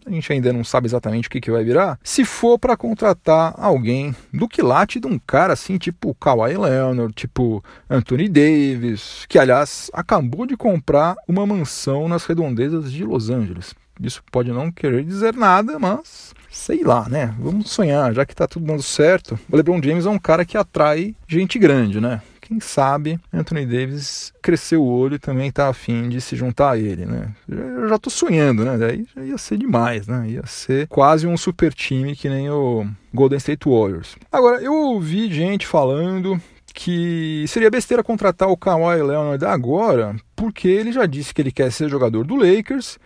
a 0.09 0.11
gente 0.11 0.33
ainda 0.33 0.53
não 0.53 0.65
sabe 0.65 0.87
exatamente 0.87 1.29
o 1.29 1.31
que, 1.31 1.41
que 1.41 1.51
vai 1.51 1.63
virar, 1.63 1.99
se 2.03 2.25
for 2.25 2.59
para 2.59 2.77
contratar 2.77 3.55
alguém 3.59 4.17
do 4.33 4.49
quilate 4.49 4.99
de 4.99 5.07
um 5.07 5.19
cara 5.19 5.53
assim, 5.53 5.77
tipo 5.77 6.15
Kawhi 6.15 6.57
Leonard, 6.57 7.13
tipo 7.13 7.63
Anthony 7.91 8.29
Davis, 8.29 9.27
que 9.29 9.39
aliás 9.39 9.91
acabou 9.93 10.47
de 10.47 10.57
comprar 10.57 11.15
uma 11.29 11.47
mansão 11.47 12.09
nas 12.09 12.25
redondezas 12.25 12.91
de 12.91 13.05
Los 13.05 13.29
Angeles. 13.29 13.75
Isso 14.01 14.23
pode 14.31 14.53
não 14.53 14.71
querer 14.71 15.05
dizer 15.05 15.35
nada, 15.35 15.79
mas 15.79 16.35
sei 16.51 16.83
lá, 16.83 17.09
né? 17.09 17.35
Vamos 17.39 17.71
sonhar, 17.71 18.13
já 18.15 18.25
que 18.25 18.35
tá 18.35 18.47
tudo 18.47 18.67
dando 18.67 18.83
certo. 18.83 19.39
O 19.51 19.57
LeBron 19.57 19.81
James 19.83 20.07
é 20.07 20.11
um 20.11 20.19
cara 20.19 20.45
que 20.45 20.57
atrai 20.57 21.15
gente 21.27 21.59
grande, 21.59 22.01
né? 22.01 22.21
Quem 22.41 22.61
sabe 22.61 23.21
Anthony 23.31 23.67
Davis 23.67 24.33
cresceu 24.41 24.83
o 24.83 24.89
olho 24.89 25.17
e 25.17 25.19
também 25.19 25.53
tá 25.53 25.69
afim 25.69 26.09
de 26.09 26.19
se 26.19 26.35
juntar 26.35 26.71
a 26.73 26.79
ele, 26.79 27.05
né? 27.05 27.35
Eu 27.47 27.91
já 27.91 27.99
tô 27.99 28.09
sonhando, 28.09 28.65
né? 28.65 28.79
Daí 28.79 29.07
já 29.15 29.23
ia 29.23 29.37
ser 29.37 29.59
demais, 29.59 30.07
né? 30.07 30.27
Ia 30.31 30.47
ser 30.47 30.89
quase 30.89 31.27
um 31.27 31.37
super 31.37 31.75
time 31.75 32.17
que 32.17 32.27
nem 32.27 32.49
o 32.49 32.87
Golden 33.13 33.37
State 33.37 33.69
Warriors. 33.69 34.17
Agora, 34.33 34.63
eu 34.63 34.73
ouvi 34.73 35.31
gente 35.31 35.67
falando 35.67 36.41
que 36.73 37.45
seria 37.49 37.71
besteira 37.71 38.03
contratar 38.03 38.49
o 38.49 38.57
Kawhi 38.57 39.03
Leonard 39.03 39.45
agora, 39.45 40.17
porque 40.35 40.69
ele 40.69 40.91
já 40.91 41.05
disse 41.05 41.35
que 41.35 41.43
ele 41.43 41.53
quer 41.53 41.71
ser 41.71 41.91
jogador 41.91 42.25
do 42.25 42.35
Lakers 42.35 42.99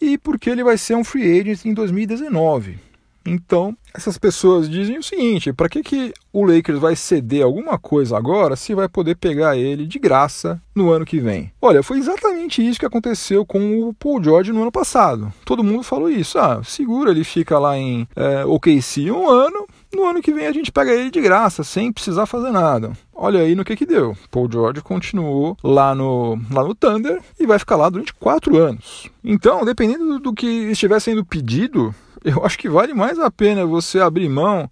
e 0.00 0.16
porque 0.16 0.50
ele 0.50 0.64
vai 0.64 0.78
ser 0.78 0.94
um 0.94 1.04
free 1.04 1.40
agent 1.40 1.64
em 1.64 1.74
2019. 1.74 2.90
Então, 3.26 3.76
essas 3.94 4.16
pessoas 4.16 4.68
dizem 4.68 4.98
o 4.98 5.02
seguinte: 5.02 5.52
para 5.52 5.68
que, 5.68 5.82
que 5.82 6.12
o 6.32 6.44
Lakers 6.44 6.78
vai 6.78 6.96
ceder 6.96 7.44
alguma 7.44 7.78
coisa 7.78 8.16
agora 8.16 8.56
se 8.56 8.74
vai 8.74 8.88
poder 8.88 9.16
pegar 9.16 9.56
ele 9.56 9.86
de 9.86 9.98
graça 9.98 10.60
no 10.74 10.90
ano 10.90 11.04
que 11.04 11.20
vem? 11.20 11.52
Olha, 11.60 11.82
foi 11.82 11.98
exatamente 11.98 12.66
isso 12.66 12.80
que 12.80 12.86
aconteceu 12.86 13.44
com 13.44 13.88
o 13.88 13.94
Paul 13.94 14.22
George 14.22 14.52
no 14.52 14.62
ano 14.62 14.72
passado. 14.72 15.32
Todo 15.44 15.64
mundo 15.64 15.82
falou 15.82 16.08
isso. 16.08 16.38
Ah, 16.38 16.62
segura, 16.64 17.10
ele 17.10 17.24
fica 17.24 17.58
lá 17.58 17.76
em 17.76 18.08
é, 18.16 18.44
OKC 18.44 19.10
um 19.10 19.28
ano, 19.28 19.66
no 19.92 20.06
ano 20.06 20.22
que 20.22 20.32
vem 20.32 20.46
a 20.46 20.52
gente 20.52 20.72
pega 20.72 20.92
ele 20.92 21.10
de 21.10 21.20
graça, 21.20 21.64
sem 21.64 21.92
precisar 21.92 22.26
fazer 22.26 22.50
nada. 22.50 22.92
Olha 23.14 23.40
aí 23.40 23.54
no 23.54 23.64
que 23.64 23.76
que 23.76 23.86
deu. 23.86 24.16
Paul 24.30 24.50
George 24.50 24.80
continuou 24.80 25.56
lá 25.62 25.94
no, 25.94 26.38
lá 26.50 26.64
no 26.64 26.74
Thunder 26.74 27.20
e 27.38 27.46
vai 27.46 27.58
ficar 27.58 27.76
lá 27.76 27.90
durante 27.90 28.14
quatro 28.14 28.56
anos. 28.56 29.08
Então, 29.22 29.64
dependendo 29.64 30.18
do 30.18 30.32
que 30.32 30.46
estiver 30.46 31.00
sendo 31.00 31.24
pedido, 31.24 31.94
eu 32.24 32.44
acho 32.44 32.58
que 32.58 32.68
vale 32.68 32.94
mais 32.94 33.18
a 33.18 33.30
pena 33.30 33.66
você 33.66 34.00
abrir 34.00 34.28
mão 34.28 34.70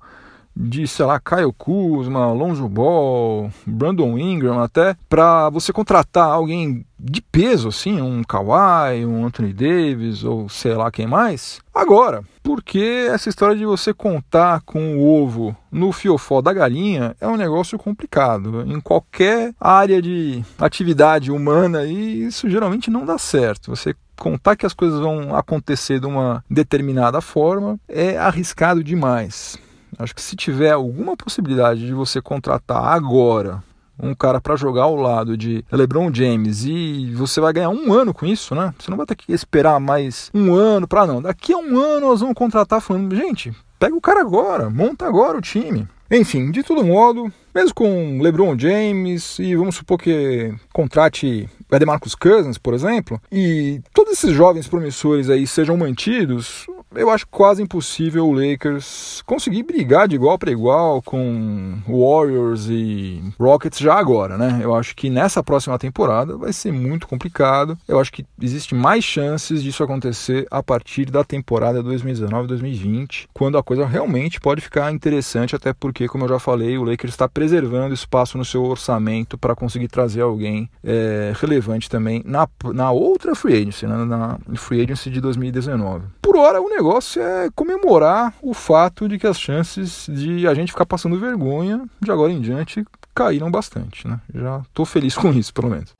de, 0.59 0.89
sei 0.89 1.07
lá, 1.07 1.21
Kyle 1.21 1.53
Kuzma, 1.57 2.33
Lonzo 2.33 2.69
Ball, 2.69 3.49
Brandon 3.65 4.19
Ingram 4.19 4.61
até, 4.61 4.97
para 5.09 5.49
você 5.51 5.73
contratar 5.73 6.29
alguém 6.29 6.85
de 6.99 7.23
peso, 7.23 7.69
assim, 7.69 8.01
um 8.01 8.25
Kawhi, 8.25 9.07
um 9.07 9.25
Anthony 9.25 9.53
Davis 9.53 10.25
ou 10.25 10.49
sei 10.49 10.75
lá 10.75 10.91
quem 10.91 11.07
mais, 11.07 11.61
agora. 11.73 12.25
Porque 12.43 13.07
essa 13.09 13.29
história 13.29 13.55
de 13.55 13.65
você 13.65 13.95
contar 13.95 14.63
com 14.63 14.97
o 14.97 15.23
ovo 15.23 15.55
no 15.71 15.93
fiofó 15.93 16.41
da 16.41 16.53
galinha 16.53 17.15
é 17.21 17.29
um 17.29 17.37
negócio 17.37 17.79
complicado. 17.79 18.63
Em 18.67 18.81
qualquer 18.81 19.55
área 19.61 20.03
de 20.03 20.43
atividade 20.59 21.31
humana, 21.31 21.85
e 21.85 22.25
isso 22.25 22.51
geralmente 22.51 22.91
não 22.91 23.05
dá 23.05 23.19
certo. 23.19 23.77
Você 23.77 23.95
contar 24.17 24.57
que 24.57 24.67
as 24.67 24.75
coisas 24.75 24.99
vão 24.99 25.37
acontecer 25.37 26.01
de 26.01 26.07
uma 26.07 26.43
determinada 26.51 27.21
forma 27.21 27.79
é 27.89 28.19
arriscado 28.19 28.83
demais. 28.83 29.57
Acho 29.99 30.15
que 30.15 30.23
se 30.23 30.37
tiver 30.37 30.71
alguma 30.71 31.17
possibilidade 31.17 31.87
de 31.87 31.93
você 31.93 32.21
contratar 32.23 32.85
agora 32.85 33.63
um 34.01 34.15
cara 34.15 34.41
para 34.41 34.57
jogar 34.57 34.85
ao 34.85 34.95
lado 34.95 35.37
de 35.37 35.65
LeBron 35.73 36.13
James 36.15 36.65
e 36.65 37.13
você 37.15 37.41
vai 37.41 37.53
ganhar 37.53 37.71
um 37.71 37.93
ano 37.93 38.15
com 38.15 38.25
isso, 38.25 38.55
né? 38.55 38.73
Você 38.79 38.91
não 38.91 38.97
vai 38.97 39.07
ter 39.07 39.17
que 39.17 39.33
esperar 39.33 39.81
mais 39.81 40.31
um 40.33 40.55
ano 40.55 40.87
para 40.87 41.07
não. 41.07 41.21
Daqui 41.21 41.53
a 41.53 41.59
um 41.59 41.77
ano 41.79 42.07
nós 42.07 42.21
vamos 42.21 42.37
contratar 42.37 42.81
falando, 42.81 43.15
gente, 43.17 43.53
pega 43.79 43.95
o 43.95 44.01
cara 44.01 44.21
agora, 44.21 44.71
monta 44.71 45.07
agora 45.07 45.37
o 45.37 45.43
time. 45.43 45.89
Enfim, 46.11 46.51
de 46.51 46.63
todo 46.63 46.85
modo, 46.85 47.31
mesmo 47.55 47.75
com 47.75 48.19
LeBron 48.23 48.59
James 48.59 49.39
e 49.39 49.55
vamos 49.55 49.77
supor 49.77 49.99
que 49.99 50.55
contrate 50.73 51.49
o 51.71 51.79
Demarcus 51.79 52.15
Cousins, 52.15 52.57
por 52.57 52.73
exemplo, 52.73 53.21
e 53.31 53.83
todos 53.93 54.15
esses 54.15 54.33
jovens 54.33 54.67
promissores 54.67 55.29
aí 55.29 55.47
sejam 55.47 55.77
mantidos, 55.77 56.67
eu 56.99 57.11
acho 57.11 57.27
quase 57.29 57.63
impossível 57.63 58.27
o 58.27 58.33
Lakers 58.33 59.23
conseguir 59.25 59.63
brigar 59.63 60.09
de 60.09 60.17
igual 60.17 60.39
para 60.39 60.51
igual 60.51 61.01
com 61.03 61.79
Warriors 61.87 62.67
e 62.69 63.23
Rockets 63.39 63.79
já 63.79 63.95
agora, 63.95 64.37
né? 64.37 64.61
Eu 64.63 64.75
acho 64.75 64.95
que 64.97 65.09
nessa 65.09 65.43
próxima 65.43 65.79
temporada 65.79 66.37
vai 66.37 66.53
ser 66.53 66.73
muito 66.73 67.07
complicado. 67.07 67.79
Eu 67.87 68.01
acho 68.01 68.13
que 68.13 68.27
existe 68.41 68.75
mais 68.75 69.05
chances 69.05 69.63
disso 69.63 69.83
acontecer 69.83 70.47
a 70.51 70.63
partir 70.63 71.07
da 71.07 71.23
temporada 71.23 71.83
2019-2020, 71.83 73.29
quando 73.33 73.57
a 73.57 73.63
coisa 73.63 73.87
realmente 73.87 74.41
pode 74.41 74.61
ficar 74.61 74.93
interessante, 74.93 75.55
até 75.55 75.73
porque, 75.73 76.09
como 76.09 76.25
eu 76.25 76.29
já 76.29 76.39
falei, 76.39 76.77
o 76.77 76.85
Lakers 76.85 77.15
está 77.15 77.29
preservando 77.29 77.95
espaço 77.95 78.37
no 78.37 78.45
seu 78.45 78.65
orçamento 78.65 79.39
para 79.39 79.55
conseguir 79.55 79.89
trazer 79.89 80.23
alguém 80.23 80.69
é, 80.83 81.33
relevante 81.37 81.89
também 81.89 82.23
na, 82.25 82.49
na 82.75 82.91
outra 82.91 83.35
free 83.35 83.55
agency, 83.55 83.87
né? 83.87 84.05
na 84.05 84.39
free 84.57 84.83
agency 84.83 85.11
de 85.11 85.21
2019. 85.21 86.07
Por 86.21 86.37
hora, 86.37 86.61
o 86.61 86.69
negócio 86.69 86.88
é 87.21 87.49
comemorar 87.55 88.35
o 88.43 88.55
fato 88.55 89.09
de 89.09 89.19
que 89.19 89.27
as 89.27 89.39
chances 89.39 90.07
de 90.09 90.47
a 90.47 90.55
gente 90.55 90.73
ficar 90.73 90.87
passando 90.87 91.19
vergonha 91.19 91.85
de 92.01 92.11
agora 92.11 92.33
em 92.33 92.41
diante 92.41 92.85
caíram 93.15 93.51
bastante, 93.51 94.07
né? 94.07 94.21
Já 94.35 94.59
estou 94.61 94.87
feliz 94.87 95.17
com 95.17 95.33
isso, 95.33 95.53
pelo 95.53 95.71
menos. 95.71 95.95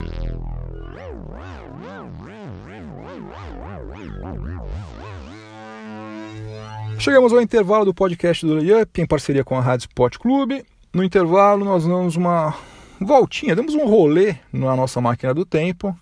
Chegamos 6.99 7.33
ao 7.33 7.41
intervalo 7.41 7.85
do 7.85 7.95
podcast 7.95 8.45
do 8.45 8.55
Layup 8.55 9.01
em 9.01 9.07
parceria 9.07 9.45
com 9.45 9.57
a 9.57 9.61
Rádio 9.61 9.87
Sport 9.89 10.19
Clube. 10.19 10.65
No 10.93 11.05
intervalo, 11.05 11.65
nós 11.65 11.87
damos 11.87 12.17
uma 12.17 12.55
voltinha, 13.01 13.55
damos 13.55 13.75
um 13.75 13.87
rolê 13.87 14.37
na 14.53 14.75
nossa 14.75 15.01
máquina 15.01 15.33
do 15.33 15.45
tempo 15.45 15.97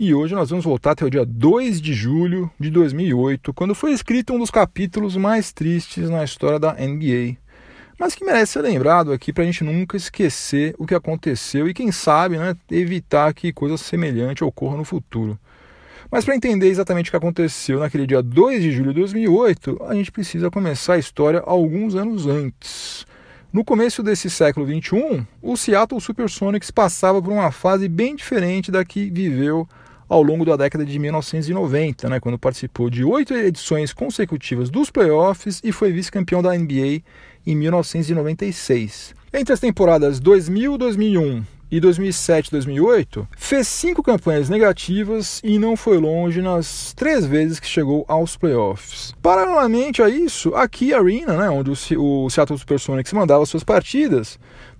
E 0.00 0.14
hoje 0.14 0.32
nós 0.32 0.50
vamos 0.50 0.64
voltar 0.64 0.92
até 0.92 1.04
o 1.04 1.10
dia 1.10 1.26
2 1.26 1.80
de 1.80 1.92
julho 1.92 2.48
de 2.56 2.70
2008, 2.70 3.52
quando 3.52 3.74
foi 3.74 3.90
escrito 3.90 4.32
um 4.32 4.38
dos 4.38 4.48
capítulos 4.48 5.16
mais 5.16 5.52
tristes 5.52 6.08
na 6.08 6.22
história 6.22 6.56
da 6.56 6.72
NBA. 6.74 7.36
Mas 7.98 8.14
que 8.14 8.24
merece 8.24 8.52
ser 8.52 8.62
lembrado 8.62 9.10
aqui 9.12 9.32
para 9.32 9.42
a 9.42 9.46
gente 9.46 9.64
nunca 9.64 9.96
esquecer 9.96 10.72
o 10.78 10.86
que 10.86 10.94
aconteceu 10.94 11.68
e, 11.68 11.74
quem 11.74 11.90
sabe, 11.90 12.38
né, 12.38 12.54
evitar 12.70 13.34
que 13.34 13.52
coisa 13.52 13.76
semelhante 13.76 14.44
ocorra 14.44 14.76
no 14.76 14.84
futuro. 14.84 15.36
Mas 16.08 16.24
para 16.24 16.36
entender 16.36 16.68
exatamente 16.68 17.08
o 17.08 17.10
que 17.10 17.16
aconteceu 17.16 17.80
naquele 17.80 18.06
dia 18.06 18.22
2 18.22 18.62
de 18.62 18.70
julho 18.70 18.94
de 18.94 19.00
2008, 19.00 19.82
a 19.88 19.94
gente 19.96 20.12
precisa 20.12 20.48
começar 20.48 20.92
a 20.92 20.98
história 20.98 21.42
alguns 21.44 21.96
anos 21.96 22.24
antes. 22.24 23.04
No 23.52 23.64
começo 23.64 24.00
desse 24.00 24.30
século 24.30 24.64
XXI, 24.64 25.26
o 25.42 25.56
Seattle 25.56 26.00
Supersonics 26.00 26.70
passava 26.70 27.20
por 27.20 27.32
uma 27.32 27.50
fase 27.50 27.88
bem 27.88 28.14
diferente 28.14 28.70
da 28.70 28.84
que 28.84 29.10
viveu 29.10 29.68
ao 30.08 30.22
longo 30.22 30.44
da 30.44 30.56
década 30.56 30.84
de 30.84 30.98
1990, 30.98 32.08
né, 32.08 32.18
quando 32.18 32.38
participou 32.38 32.88
de 32.88 33.04
oito 33.04 33.34
edições 33.34 33.92
consecutivas 33.92 34.70
dos 34.70 34.90
playoffs 34.90 35.60
e 35.62 35.70
foi 35.70 35.92
vice-campeão 35.92 36.42
da 36.42 36.56
NBA 36.56 37.02
em 37.46 37.54
1996. 37.54 39.14
Entre 39.32 39.52
as 39.52 39.60
temporadas 39.60 40.18
2000, 40.18 40.78
2001 40.78 41.44
e 41.70 41.80
2007-2008, 41.80 43.26
fez 43.36 43.68
cinco 43.68 44.02
campanhas 44.02 44.48
negativas 44.48 45.40
e 45.44 45.58
não 45.58 45.76
foi 45.76 45.98
longe 45.98 46.40
nas 46.40 46.94
três 46.94 47.26
vezes 47.26 47.60
que 47.60 47.66
chegou 47.66 48.06
aos 48.08 48.36
playoffs. 48.36 49.14
Paralelamente 49.20 50.02
a 50.02 50.08
isso, 50.08 50.54
a 50.54 50.66
Key 50.66 50.94
Arena, 50.94 51.36
né, 51.36 51.50
onde 51.50 51.70
o 51.96 52.30
Seattle 52.30 52.58
Supersonics 52.58 53.12
mandava 53.12 53.44
suas 53.44 53.62
partidas, 53.62 54.38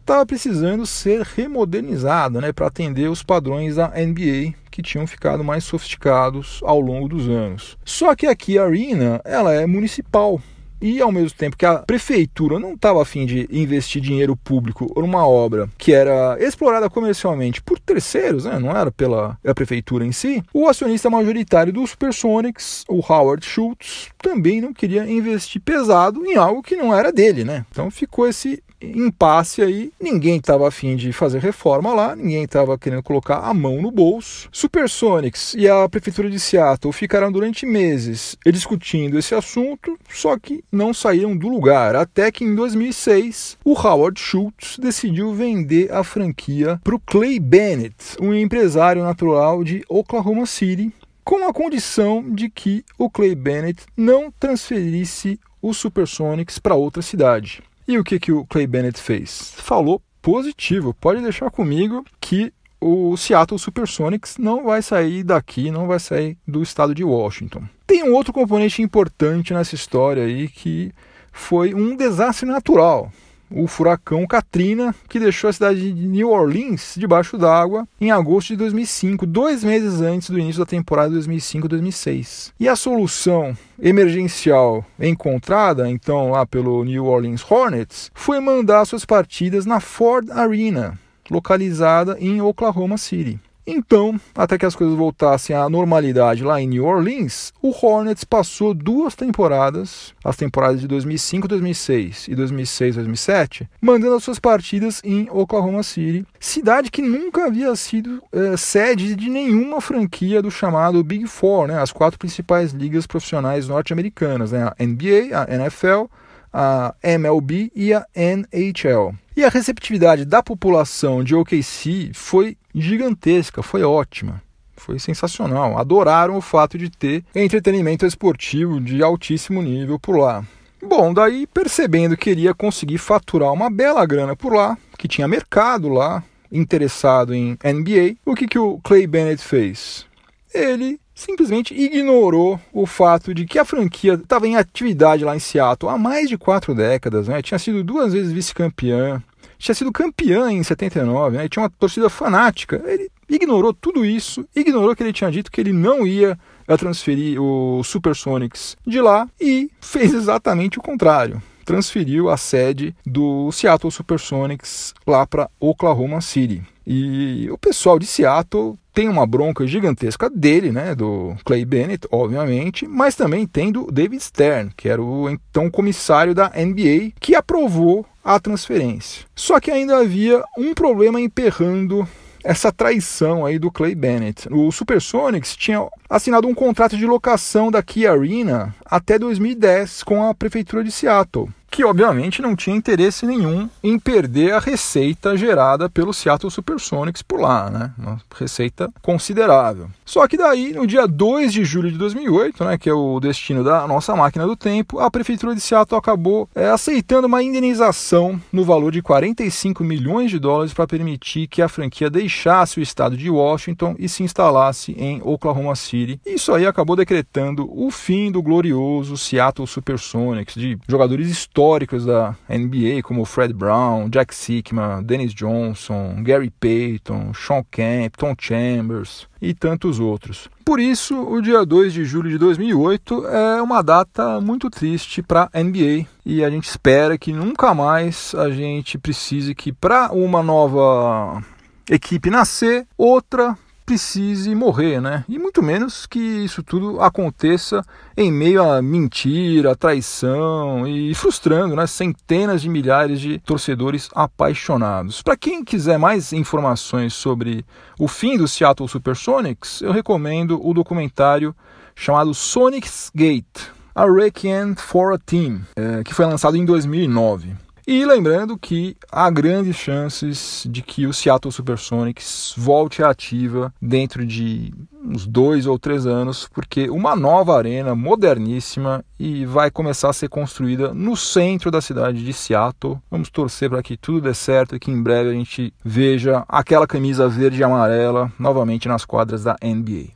estava 0.09 0.25
precisando 0.25 0.87
ser 0.87 1.21
remodernizada 1.21 2.41
né, 2.41 2.51
para 2.51 2.67
atender 2.67 3.11
os 3.11 3.23
padrões 3.23 3.77
da 3.77 3.89
NBA 3.89 4.55
que 4.71 4.81
tinham 4.81 5.07
ficado 5.07 5.45
mais 5.45 5.65
sofisticados 5.65 6.61
ao 6.63 6.81
longo 6.81 7.11
dos 7.11 7.29
anos. 7.29 7.77
Só 7.85 8.17
que 8.17 8.27
aqui 8.27 8.59
a 8.59 8.65
Arena 8.65 9.21
ela 9.23 9.53
é 9.53 9.67
municipal, 9.67 10.41
e 10.81 11.03
ao 11.03 11.13
mesmo 11.13 11.37
tempo 11.37 11.57
que 11.57 11.67
a 11.67 11.79
prefeitura 11.81 12.59
não 12.59 12.73
estava 12.73 13.03
afim 13.03 13.27
de 13.27 13.47
investir 13.51 14.01
dinheiro 14.01 14.37
público 14.37 14.91
numa 14.97 15.27
obra 15.27 15.69
que 15.77 15.93
era 15.93 16.39
explorada 16.41 16.89
comercialmente 16.89 17.61
por 17.61 17.79
terceiros, 17.79 18.45
né, 18.47 18.59
não 18.59 18.71
era 18.71 18.91
pela 18.91 19.37
prefeitura 19.55 20.07
em 20.07 20.13
si, 20.13 20.43
o 20.55 20.69
acionista 20.69 21.11
majoritário 21.11 21.73
do 21.73 21.87
Supersonics, 21.87 22.85
o 22.89 23.01
Howard 23.07 23.45
Schultz, 23.45 24.09
também 24.17 24.61
não 24.61 24.73
queria 24.73 25.05
investir 25.11 25.61
pesado 25.61 26.25
em 26.25 26.37
algo 26.37 26.63
que 26.63 26.77
não 26.77 26.95
era 26.95 27.13
dele, 27.13 27.45
né? 27.45 27.67
Então 27.71 27.91
ficou 27.91 28.27
esse 28.27 28.63
impasse 28.81 29.63
aí, 29.63 29.93
ninguém 30.01 30.37
estava 30.37 30.69
afim 30.69 30.97
de 30.97 31.13
fazer 31.13 31.41
reforma 31.41 31.93
lá, 31.93 32.15
ninguém 32.15 32.45
estava 32.45 32.79
querendo 32.79 33.03
colocar 33.03 33.39
a 33.39 33.53
mão 33.53 33.83
no 33.83 33.91
bolso. 33.91 34.49
Supersonics 34.53 35.55
e 35.55 35.69
a 35.69 35.89
prefeitura 35.89 36.31
de 36.31 36.39
Seattle 36.39 36.93
ficaram 36.93 37.31
durante 37.31 37.67
meses 37.67 38.37
discutindo 38.47 39.19
esse 39.19 39.35
assunto, 39.35 39.99
só 40.09 40.39
que 40.39 40.65
não 40.71 40.95
saíram 40.95 41.37
do 41.37 41.49
lugar, 41.49 41.95
até 41.95 42.31
que 42.31 42.45
em 42.45 42.55
2006 42.55 43.59
o 43.65 43.73
Howard 43.73 44.21
Schultz 44.21 44.79
decidiu 44.79 45.33
vender 45.35 45.93
a 45.93 46.03
franquia 46.03 46.81
para 46.83 46.95
o 46.95 47.01
Clay 47.01 47.39
Bennett, 47.39 48.17
um 48.21 48.35
empresário 48.35 49.03
natural 49.03 49.63
de 49.63 49.85
Oklahoma 49.89 50.47
City, 50.47 50.93
com 51.25 51.47
a 51.47 51.53
condição 51.53 52.25
de 52.27 52.49
que 52.49 52.85
o 52.97 53.11
Clay 53.11 53.35
Bennett 53.35 53.85
não 53.97 54.31
transferisse 54.31 55.39
os 55.61 55.77
Supersonics 55.77 56.59
para 56.59 56.75
outra 56.75 57.03
cidade. 57.03 57.63
E 57.89 57.97
o 57.97 58.05
que, 58.05 58.21
que 58.21 58.31
o 58.31 58.45
Clay 58.45 58.67
Bennett 58.67 59.01
fez? 59.01 59.55
Falou 59.57 60.03
positivo, 60.21 60.93
pode 60.93 61.23
deixar 61.23 61.51
comigo 61.51 62.05
que 62.21 62.53
o 62.79 63.17
Seattle 63.17 63.59
Supersonics 63.59 64.37
não 64.37 64.63
vai 64.63 64.83
sair 64.83 65.25
daqui, 65.25 65.71
não 65.71 65.87
vai 65.87 65.99
sair 65.99 66.37
do 66.47 66.63
estado 66.63 66.95
de 66.95 67.03
Washington. 67.03 67.63
Tem 67.87 68.05
um 68.05 68.13
outro 68.13 68.31
componente 68.31 68.83
importante 68.83 69.55
nessa 69.55 69.75
história 69.75 70.25
aí 70.25 70.49
que 70.49 70.93
foi 71.33 71.73
um 71.73 71.97
desastre 71.97 72.47
natural 72.47 73.11
o 73.51 73.67
furacão 73.67 74.27
Katrina, 74.27 74.95
que 75.09 75.19
deixou 75.19 75.49
a 75.49 75.53
cidade 75.53 75.93
de 75.93 76.07
New 76.07 76.31
Orleans 76.31 76.95
debaixo 76.97 77.39
d'água 77.39 77.87
em 78.01 78.11
agosto 78.11 78.49
de 78.49 78.57
2005, 78.57 79.27
dois 79.27 79.65
meses 79.65 80.01
antes 80.01 80.31
do 80.31 80.39
início 80.39 80.61
da 80.61 80.67
temporada 80.67 81.15
2005-2006. 81.15 82.53
E 82.59 82.69
a 82.69 82.77
solução 82.77 83.57
emergencial 83.81 84.85
encontrada, 84.99 85.89
então, 85.89 86.31
lá 86.31 86.47
pelo 86.47 86.85
New 86.85 87.07
Orleans 87.07 87.45
Hornets, 87.49 88.11
foi 88.15 88.41
mandar 88.41 88.85
suas 88.85 89.05
partidas 89.05 89.65
na 89.65 89.81
Ford 89.81 90.31
Arena, 90.31 90.99
localizada 91.31 92.17
em 92.21 92.41
Oklahoma 92.41 92.97
City. 92.97 93.41
Então, 93.71 94.19
até 94.35 94.57
que 94.57 94.65
as 94.65 94.75
coisas 94.75 94.97
voltassem 94.97 95.55
à 95.55 95.69
normalidade 95.69 96.43
lá 96.43 96.59
em 96.59 96.67
New 96.67 96.87
Orleans, 96.87 97.53
o 97.61 97.69
Hornets 97.69 98.25
passou 98.25 98.73
duas 98.73 99.15
temporadas, 99.15 100.15
as 100.25 100.39
temporadas 100.39 100.81
de 100.81 100.89
2005, 100.89 101.47
2006 101.47 102.29
e 102.29 102.35
2006, 102.35 102.95
2007, 102.95 103.69
mandando 103.79 104.15
as 104.15 104.25
suas 104.25 104.39
partidas 104.39 105.03
em 105.05 105.29
Oklahoma 105.31 105.83
City, 105.83 106.27
cidade 106.41 106.91
que 106.91 107.03
nunca 107.03 107.45
havia 107.45 107.77
sido 107.77 108.23
é, 108.33 108.57
sede 108.57 109.15
de 109.15 109.29
nenhuma 109.29 109.83
franquia 109.83 110.41
do 110.41 110.51
chamado 110.51 111.05
Big 111.05 111.27
Four, 111.27 111.69
né, 111.69 111.79
as 111.79 111.93
quatro 111.93 112.19
principais 112.19 112.73
ligas 112.73 113.07
profissionais 113.07 113.69
norte-americanas, 113.69 114.51
né, 114.51 114.65
a 114.65 114.83
NBA, 114.83 115.39
a 115.39 115.55
NFL, 115.55 116.07
a 116.51 116.95
MLB 117.03 117.71
e 117.75 117.93
a 117.93 118.07
NHL. 118.15 119.15
E 119.39 119.45
a 119.45 119.49
receptividade 119.49 120.25
da 120.25 120.43
população 120.43 121.23
de 121.23 121.33
OKC 121.33 122.11
foi 122.13 122.59
gigantesca, 122.75 123.63
foi 123.63 123.85
ótima. 123.85 124.43
Foi 124.77 124.99
sensacional. 124.99 125.79
Adoraram 125.79 126.37
o 126.37 126.41
fato 126.41 126.77
de 126.77 126.91
ter 126.91 127.25
entretenimento 127.33 128.05
esportivo 128.05 128.81
de 128.81 129.01
altíssimo 129.01 129.63
nível 129.63 129.97
por 129.97 130.19
lá. 130.19 130.45
Bom, 130.83 131.15
daí 131.15 131.47
percebendo 131.47 132.17
que 132.17 132.25
queria 132.25 132.53
conseguir 132.53 132.99
faturar 132.99 133.53
uma 133.53 133.71
bela 133.71 134.05
grana 134.05 134.35
por 134.35 134.53
lá, 134.53 134.77
que 134.99 135.07
tinha 135.07 135.29
mercado 135.29 135.89
lá, 135.89 136.25
interessado 136.51 137.33
em 137.33 137.57
NBA, 137.63 138.17
o 138.27 138.35
que, 138.35 138.49
que 138.49 138.59
o 138.59 138.81
Clay 138.83 139.07
Bennett 139.07 139.41
fez? 139.41 140.05
Ele 140.53 140.99
simplesmente 141.19 141.75
ignorou 141.75 142.61
o 142.73 142.87
fato 142.87 143.35
de 143.35 143.45
que 143.45 143.59
a 143.59 143.65
franquia 143.65 144.15
estava 144.15 144.47
em 144.47 144.55
atividade 144.55 145.25
lá 145.25 145.35
em 145.35 145.41
Seattle 145.41 145.91
há 145.91 145.99
mais 145.99 146.29
de 146.29 146.39
quatro 146.39 146.77
décadas, 146.77 147.27
né? 147.27 147.43
tinha 147.43 147.59
sido 147.59 147.83
duas 147.83 148.13
vezes 148.13 148.33
vice-campeã, 148.33 149.21
tinha 149.59 149.75
sido 149.75 149.91
campeã 149.91 150.53
em 150.53 150.63
79, 150.63 151.37
né? 151.37 151.49
tinha 151.49 151.65
uma 151.65 151.71
torcida 151.71 152.09
fanática. 152.09 152.81
Ele 152.87 153.11
ignorou 153.29 153.75
tudo 153.75 154.07
isso, 154.07 154.47
ignorou 154.55 154.95
que 154.95 155.03
ele 155.03 155.13
tinha 155.13 155.31
dito 155.31 155.51
que 155.51 155.61
ele 155.61 155.73
não 155.73 156.07
ia 156.07 156.39
transferir 156.79 157.43
o 157.43 157.83
Supersonics 157.83 158.77
de 158.87 159.01
lá 159.01 159.29
e 159.41 159.69
fez 159.81 160.15
exatamente 160.15 160.79
o 160.79 160.83
contrário. 160.83 161.43
Transferiu 161.69 162.31
a 162.31 162.39
sede 162.39 162.97
do 163.05 163.53
Seattle 163.53 163.91
Supersonics 163.91 164.95
lá 165.07 165.27
para 165.27 165.51
Oklahoma 165.61 166.23
City. 166.23 166.63
E 166.87 167.47
o 167.51 167.59
pessoal 167.59 167.99
de 167.99 168.07
Seattle 168.07 168.79
tem 168.95 169.07
uma 169.07 169.27
bronca 169.27 169.67
gigantesca 169.67 170.31
dele, 170.31 170.73
né, 170.73 170.95
do 170.95 171.37
Clay 171.45 171.67
Bennett, 171.67 172.09
obviamente, 172.11 172.89
mas 172.89 173.15
também 173.15 173.47
tem 173.47 173.71
do 173.71 173.93
David 173.93 174.23
Stern, 174.23 174.71
que 174.75 174.89
era 174.89 175.03
o 175.03 175.29
então 175.29 175.71
comissário 175.71 176.35
da 176.35 176.51
NBA, 176.57 177.13
que 177.21 177.35
aprovou 177.35 178.07
a 178.25 178.41
transferência. 178.41 179.27
Só 179.37 179.61
que 179.61 179.71
ainda 179.71 179.99
havia 179.99 180.43
um 180.57 180.73
problema 180.73 181.21
emperrando 181.21 182.09
essa 182.43 182.73
traição 182.73 183.45
aí 183.45 183.59
do 183.59 183.71
Clay 183.71 183.95
Bennett. 183.95 184.49
O 184.51 184.73
Supersonics 184.73 185.55
tinha 185.55 185.87
assinado 186.09 186.49
um 186.49 186.55
contrato 186.55 186.97
de 186.97 187.05
locação 187.05 187.71
da 187.71 187.83
Key 187.83 188.07
Arena 188.07 188.75
até 188.87 189.19
2010 189.19 190.03
com 190.03 190.25
a 190.25 190.35
prefeitura 190.35 190.83
de 190.83 190.91
Seattle 190.91 191.51
que 191.79 191.85
obviamente 191.85 192.43
não 192.43 192.57
tinha 192.57 192.75
interesse 192.75 193.25
nenhum 193.25 193.71
em 193.85 194.01
perder 194.01 194.53
a 194.53 194.59
receita 194.59 195.37
gerada 195.37 195.89
pelo 195.89 196.13
Seattle 196.13 196.51
Supersonics 196.51 197.23
por 197.23 197.39
lá, 197.39 197.71
né? 197.71 197.93
Uma 197.97 198.21
receita 198.37 198.91
considerável. 199.01 199.89
Só 200.05 200.27
que 200.27 200.37
daí, 200.37 200.73
no 200.73 200.89
dia 200.89 201.07
2 201.07 201.53
de 201.53 201.65
julho 201.65 201.93
de 201.93 201.97
2008, 201.97 202.65
né, 202.65 202.79
que 202.79 202.91
é 202.91 202.93
o 202.93 203.21
destino 203.21 203.63
da 203.63 203.87
nossa 203.87 204.17
máquina 204.17 204.45
do 204.45 204.57
tempo, 204.57 204.99
a 204.99 205.09
prefeitura 205.09 205.55
de 205.55 205.61
Seattle 205.61 205.97
acabou 205.97 206.49
é, 206.53 206.69
aceitando 206.69 207.29
uma 207.29 207.45
indenização 207.45 208.41
no 208.53 208.65
valor 208.65 208.91
de 208.91 209.01
45 209.01 209.85
milhões 209.85 210.33
de 210.33 210.41
dólares 210.41 210.75
para 210.75 210.87
permitir 210.87 211.47
que 211.47 211.63
a 211.63 211.69
franquia 211.69 212.11
deixasse 212.11 212.81
o 212.81 212.83
estado 212.83 213.17
de 213.17 213.31
Washington 213.31 213.95
e 214.01 214.09
se 214.09 214.25
instalasse 214.25 214.97
em 214.99 215.21
Oklahoma 215.23 215.77
City. 215.77 216.21
Isso 216.27 216.53
aí 216.53 216.67
acabou 216.67 216.97
decretando 216.97 217.71
o 217.71 217.89
fim 217.93 218.33
do 218.33 218.43
glorioso 218.43 219.17
Seattle 219.17 219.69
Supersonics, 219.69 220.55
de 220.55 220.77
jogadores 220.89 221.29
históricos 221.29 221.68
históricos 221.69 222.07
da 222.07 222.35
NBA, 222.49 223.03
como 223.03 223.27
Fred 223.27 223.53
Brown, 223.53 224.09
Jack 224.09 224.35
Sickman, 224.35 225.03
Dennis 225.03 225.35
Johnson, 225.35 226.23
Gary 226.23 226.51
Payton, 226.51 227.35
Sean 227.35 227.63
Kemp, 227.71 228.17
Tom 228.17 228.35
Chambers 228.39 229.29
e 229.41 229.53
tantos 229.53 230.01
outros. 230.01 230.49
Por 230.65 230.81
isso, 230.81 231.21
o 231.21 231.43
dia 231.43 231.67
2 231.67 231.93
de 231.93 232.05
julho 232.07 232.31
de 232.31 232.39
2008 232.39 233.27
é 233.27 233.61
uma 233.63 233.83
data 233.83 234.41
muito 234.41 234.71
triste 234.71 235.23
para 235.23 235.51
a 235.53 235.63
NBA 235.63 236.07
e 236.25 236.43
a 236.43 236.49
gente 236.49 236.69
espera 236.69 237.19
que 237.19 237.33
nunca 237.33 237.75
mais 237.75 238.35
a 238.35 238.51
gente 238.51 238.97
precise 238.97 239.55
que 239.55 239.71
para 239.71 240.11
uma 240.11 240.43
nova 240.43 241.43
equipe 241.91 242.31
nascer, 242.31 242.87
outra 242.97 243.57
precise 243.89 244.55
morrer, 244.55 245.01
né? 245.01 245.25
E 245.27 245.39
muito 245.39 245.63
menos 245.63 246.05
que 246.05 246.19
isso 246.19 246.63
tudo 246.63 247.01
aconteça 247.01 247.83
em 248.15 248.31
meio 248.31 248.63
a 248.63 248.83
mentira, 248.83 249.75
traição 249.75 250.87
e 250.87 251.15
frustrando, 251.15 251.75
né? 251.75 251.87
Centenas 251.87 252.61
de 252.61 252.69
milhares 252.69 253.19
de 253.19 253.39
torcedores 253.39 254.11
apaixonados. 254.15 255.23
Para 255.23 255.39
quem 255.39 255.65
quiser 255.65 255.99
mais 255.99 256.35
informações 256.35 257.15
sobre 257.15 257.65
o 257.99 258.07
fim 258.07 258.37
do 258.37 258.47
Seattle 258.47 258.87
Supersonics, 258.87 259.81
eu 259.81 259.91
recomendo 259.91 260.61
o 260.63 260.75
documentário 260.75 261.57
chamado 261.97 262.35
Sonic's 262.35 263.11
Gate, 263.15 263.71
A 263.95 264.05
Requiem 264.05 264.75
for 264.75 265.15
a 265.15 265.19
Team, 265.19 265.63
é, 265.75 266.05
que 266.05 266.13
foi 266.13 266.27
lançado 266.27 266.59
em 266.59 266.65
2009. 266.67 267.57
E 267.91 268.05
lembrando 268.05 268.59
que 268.59 268.99
há 269.11 269.31
grandes 269.31 269.75
chances 269.75 270.67
de 270.69 270.83
que 270.83 271.07
o 271.07 271.13
Seattle 271.15 271.51
Supersonics 271.51 272.53
volte 272.55 273.03
ativa 273.03 273.73
dentro 273.81 274.27
de 274.27 274.75
uns 275.03 275.27
dois 275.27 275.65
ou 275.65 275.79
três 275.79 276.05
anos, 276.05 276.47
porque 276.53 276.91
uma 276.91 277.17
nova 277.17 277.57
arena 277.57 277.95
moderníssima 277.95 279.03
e 279.19 279.47
vai 279.47 279.71
começar 279.71 280.11
a 280.11 280.13
ser 280.13 280.29
construída 280.29 280.93
no 280.93 281.17
centro 281.17 281.71
da 281.71 281.81
cidade 281.81 282.23
de 282.23 282.33
Seattle. 282.35 282.99
Vamos 283.11 283.31
torcer 283.31 283.71
para 283.71 283.83
que 283.83 283.97
tudo 283.97 284.21
dê 284.21 284.35
certo 284.35 284.77
e 284.77 284.79
que 284.79 284.91
em 284.91 285.03
breve 285.03 285.31
a 285.31 285.33
gente 285.33 285.73
veja 285.83 286.45
aquela 286.47 286.87
camisa 286.87 287.27
verde 287.27 287.61
e 287.61 287.65
amarela 287.65 288.31
novamente 288.39 288.87
nas 288.87 289.07
quadras 289.07 289.45
da 289.45 289.57
NBA. 289.65 290.09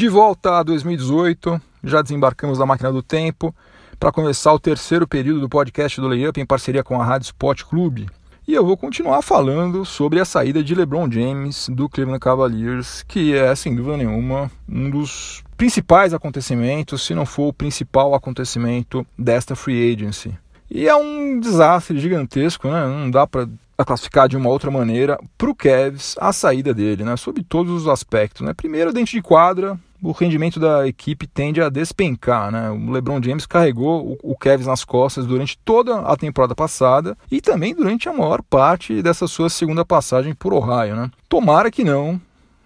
De 0.00 0.08
volta 0.08 0.58
a 0.58 0.62
2018, 0.62 1.60
já 1.84 2.00
desembarcamos 2.00 2.56
da 2.56 2.64
máquina 2.64 2.90
do 2.90 3.02
tempo 3.02 3.54
para 3.98 4.10
começar 4.10 4.50
o 4.50 4.58
terceiro 4.58 5.06
período 5.06 5.42
do 5.42 5.48
podcast 5.50 6.00
do 6.00 6.08
Layup 6.08 6.40
em 6.40 6.46
parceria 6.46 6.82
com 6.82 6.98
a 6.98 7.04
Rádio 7.04 7.26
Sport 7.26 7.64
Clube. 7.64 8.08
E 8.48 8.54
eu 8.54 8.64
vou 8.64 8.78
continuar 8.78 9.20
falando 9.20 9.84
sobre 9.84 10.18
a 10.18 10.24
saída 10.24 10.64
de 10.64 10.74
LeBron 10.74 11.06
James 11.12 11.68
do 11.68 11.86
Cleveland 11.86 12.18
Cavaliers, 12.18 13.04
que 13.06 13.34
é, 13.34 13.54
sem 13.54 13.76
dúvida 13.76 13.98
nenhuma, 13.98 14.50
um 14.66 14.88
dos 14.88 15.44
principais 15.54 16.14
acontecimentos, 16.14 17.04
se 17.04 17.14
não 17.14 17.26
for 17.26 17.48
o 17.48 17.52
principal 17.52 18.14
acontecimento 18.14 19.06
desta 19.18 19.54
free 19.54 19.92
agency. 19.92 20.34
E 20.70 20.88
é 20.88 20.96
um 20.96 21.38
desastre 21.38 21.98
gigantesco, 21.98 22.68
né? 22.68 22.86
Não 22.86 23.10
dá 23.10 23.26
para 23.26 23.46
classificar 23.84 24.30
de 24.30 24.36
uma 24.38 24.48
outra 24.48 24.70
maneira 24.70 25.18
para 25.36 25.50
o 25.50 25.54
Cavs 25.54 26.16
a 26.18 26.32
saída 26.32 26.72
dele, 26.72 27.04
né? 27.04 27.18
Sob 27.18 27.44
todos 27.44 27.82
os 27.82 27.86
aspectos, 27.86 28.46
né? 28.46 28.54
Primeiro, 28.54 28.94
dentro 28.94 29.12
de 29.12 29.20
quadra, 29.20 29.78
o 30.02 30.12
rendimento 30.12 30.58
da 30.58 30.86
equipe 30.86 31.26
tende 31.26 31.60
a 31.60 31.68
despencar. 31.68 32.50
Né? 32.50 32.70
O 32.70 32.90
LeBron 32.90 33.22
James 33.22 33.46
carregou 33.46 34.18
o, 34.22 34.36
Kevin 34.36 34.64
nas 34.64 34.84
costas 34.84 35.26
durante 35.26 35.58
toda 35.58 36.00
a 36.00 36.16
temporada 36.16 36.54
passada 36.54 37.16
e 37.30 37.40
também 37.40 37.74
durante 37.74 38.08
a 38.08 38.12
maior 38.12 38.42
parte 38.42 39.02
dessa 39.02 39.26
sua 39.26 39.50
segunda 39.50 39.84
passagem 39.84 40.34
por 40.34 40.52
Ohio. 40.52 40.96
Né? 40.96 41.10
Tomara 41.28 41.70
que 41.70 41.84
não, 41.84 42.20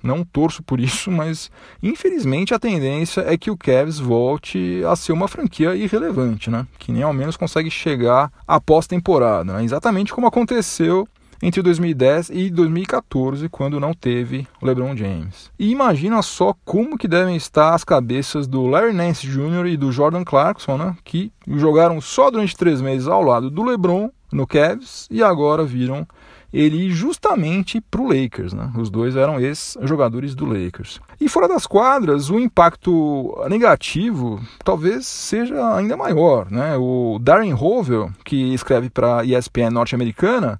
não 0.05 0.23
torço 0.23 0.63
por 0.63 0.79
isso, 0.79 1.11
mas 1.11 1.51
infelizmente 1.83 2.53
a 2.53 2.59
tendência 2.59 3.23
é 3.23 3.37
que 3.37 3.51
o 3.51 3.57
Cavs 3.57 3.99
volte 3.99 4.83
a 4.85 4.95
ser 4.95 5.13
uma 5.13 5.27
franquia 5.27 5.75
irrelevante, 5.75 6.51
né? 6.51 6.67
Que 6.79 6.93
nem 6.93 7.03
ao 7.03 7.13
menos 7.13 7.37
consegue 7.37 7.71
chegar 7.71 8.31
à 8.47 8.61
pós-temporada, 8.61 9.55
né? 9.55 9.65
exatamente 9.65 10.13
como 10.13 10.27
aconteceu 10.27 11.09
entre 11.45 11.61
2010 11.61 12.31
e 12.31 12.49
2014, 12.49 13.51
quando 13.51 13.79
não 13.79 13.93
teve 13.93 14.49
LeBron 14.63 14.97
James. 14.97 15.51
E 15.59 15.71
imagina 15.71 16.23
só 16.23 16.55
como 16.65 16.97
que 16.97 17.07
devem 17.07 17.37
estar 17.37 17.75
as 17.75 17.85
cabeças 17.85 18.47
do 18.47 18.67
Larry 18.67 18.95
Nance 18.95 19.27
Jr. 19.27 19.67
e 19.67 19.77
do 19.77 19.93
Jordan 19.93 20.25
Clarkson, 20.25 20.79
né, 20.79 20.97
que 21.05 21.31
jogaram 21.47 22.01
só 22.01 22.31
durante 22.31 22.57
três 22.57 22.81
meses 22.81 23.07
ao 23.07 23.23
lado 23.23 23.51
do 23.51 23.63
LeBron 23.63 24.09
no 24.33 24.47
Cavs 24.47 25.07
e 25.11 25.23
agora 25.23 25.65
viram 25.65 26.09
ele 26.51 26.89
justamente 26.89 27.79
para 27.79 28.01
o 28.01 28.09
Lakers. 28.09 28.55
Né? 28.55 28.73
Os 28.79 28.89
dois 28.89 29.15
eram 29.15 29.39
ex-jogadores 29.39 30.35
do 30.35 30.47
Lakers. 30.47 30.99
E 31.21 31.29
fora 31.29 31.47
das 31.47 31.67
quadras, 31.67 32.31
o 32.31 32.41
impacto 32.41 33.37
negativo 33.51 34.41
talvez 34.65 35.07
seja 35.07 35.77
ainda 35.77 35.95
maior. 35.95 36.51
Né? 36.51 36.75
O 36.79 37.19
Darren 37.21 37.53
Rovell, 37.53 38.11
que 38.25 38.55
escreve 38.55 38.89
para 38.89 39.19
a 39.19 39.25
ESPN 39.27 39.71
norte-americana, 39.71 40.59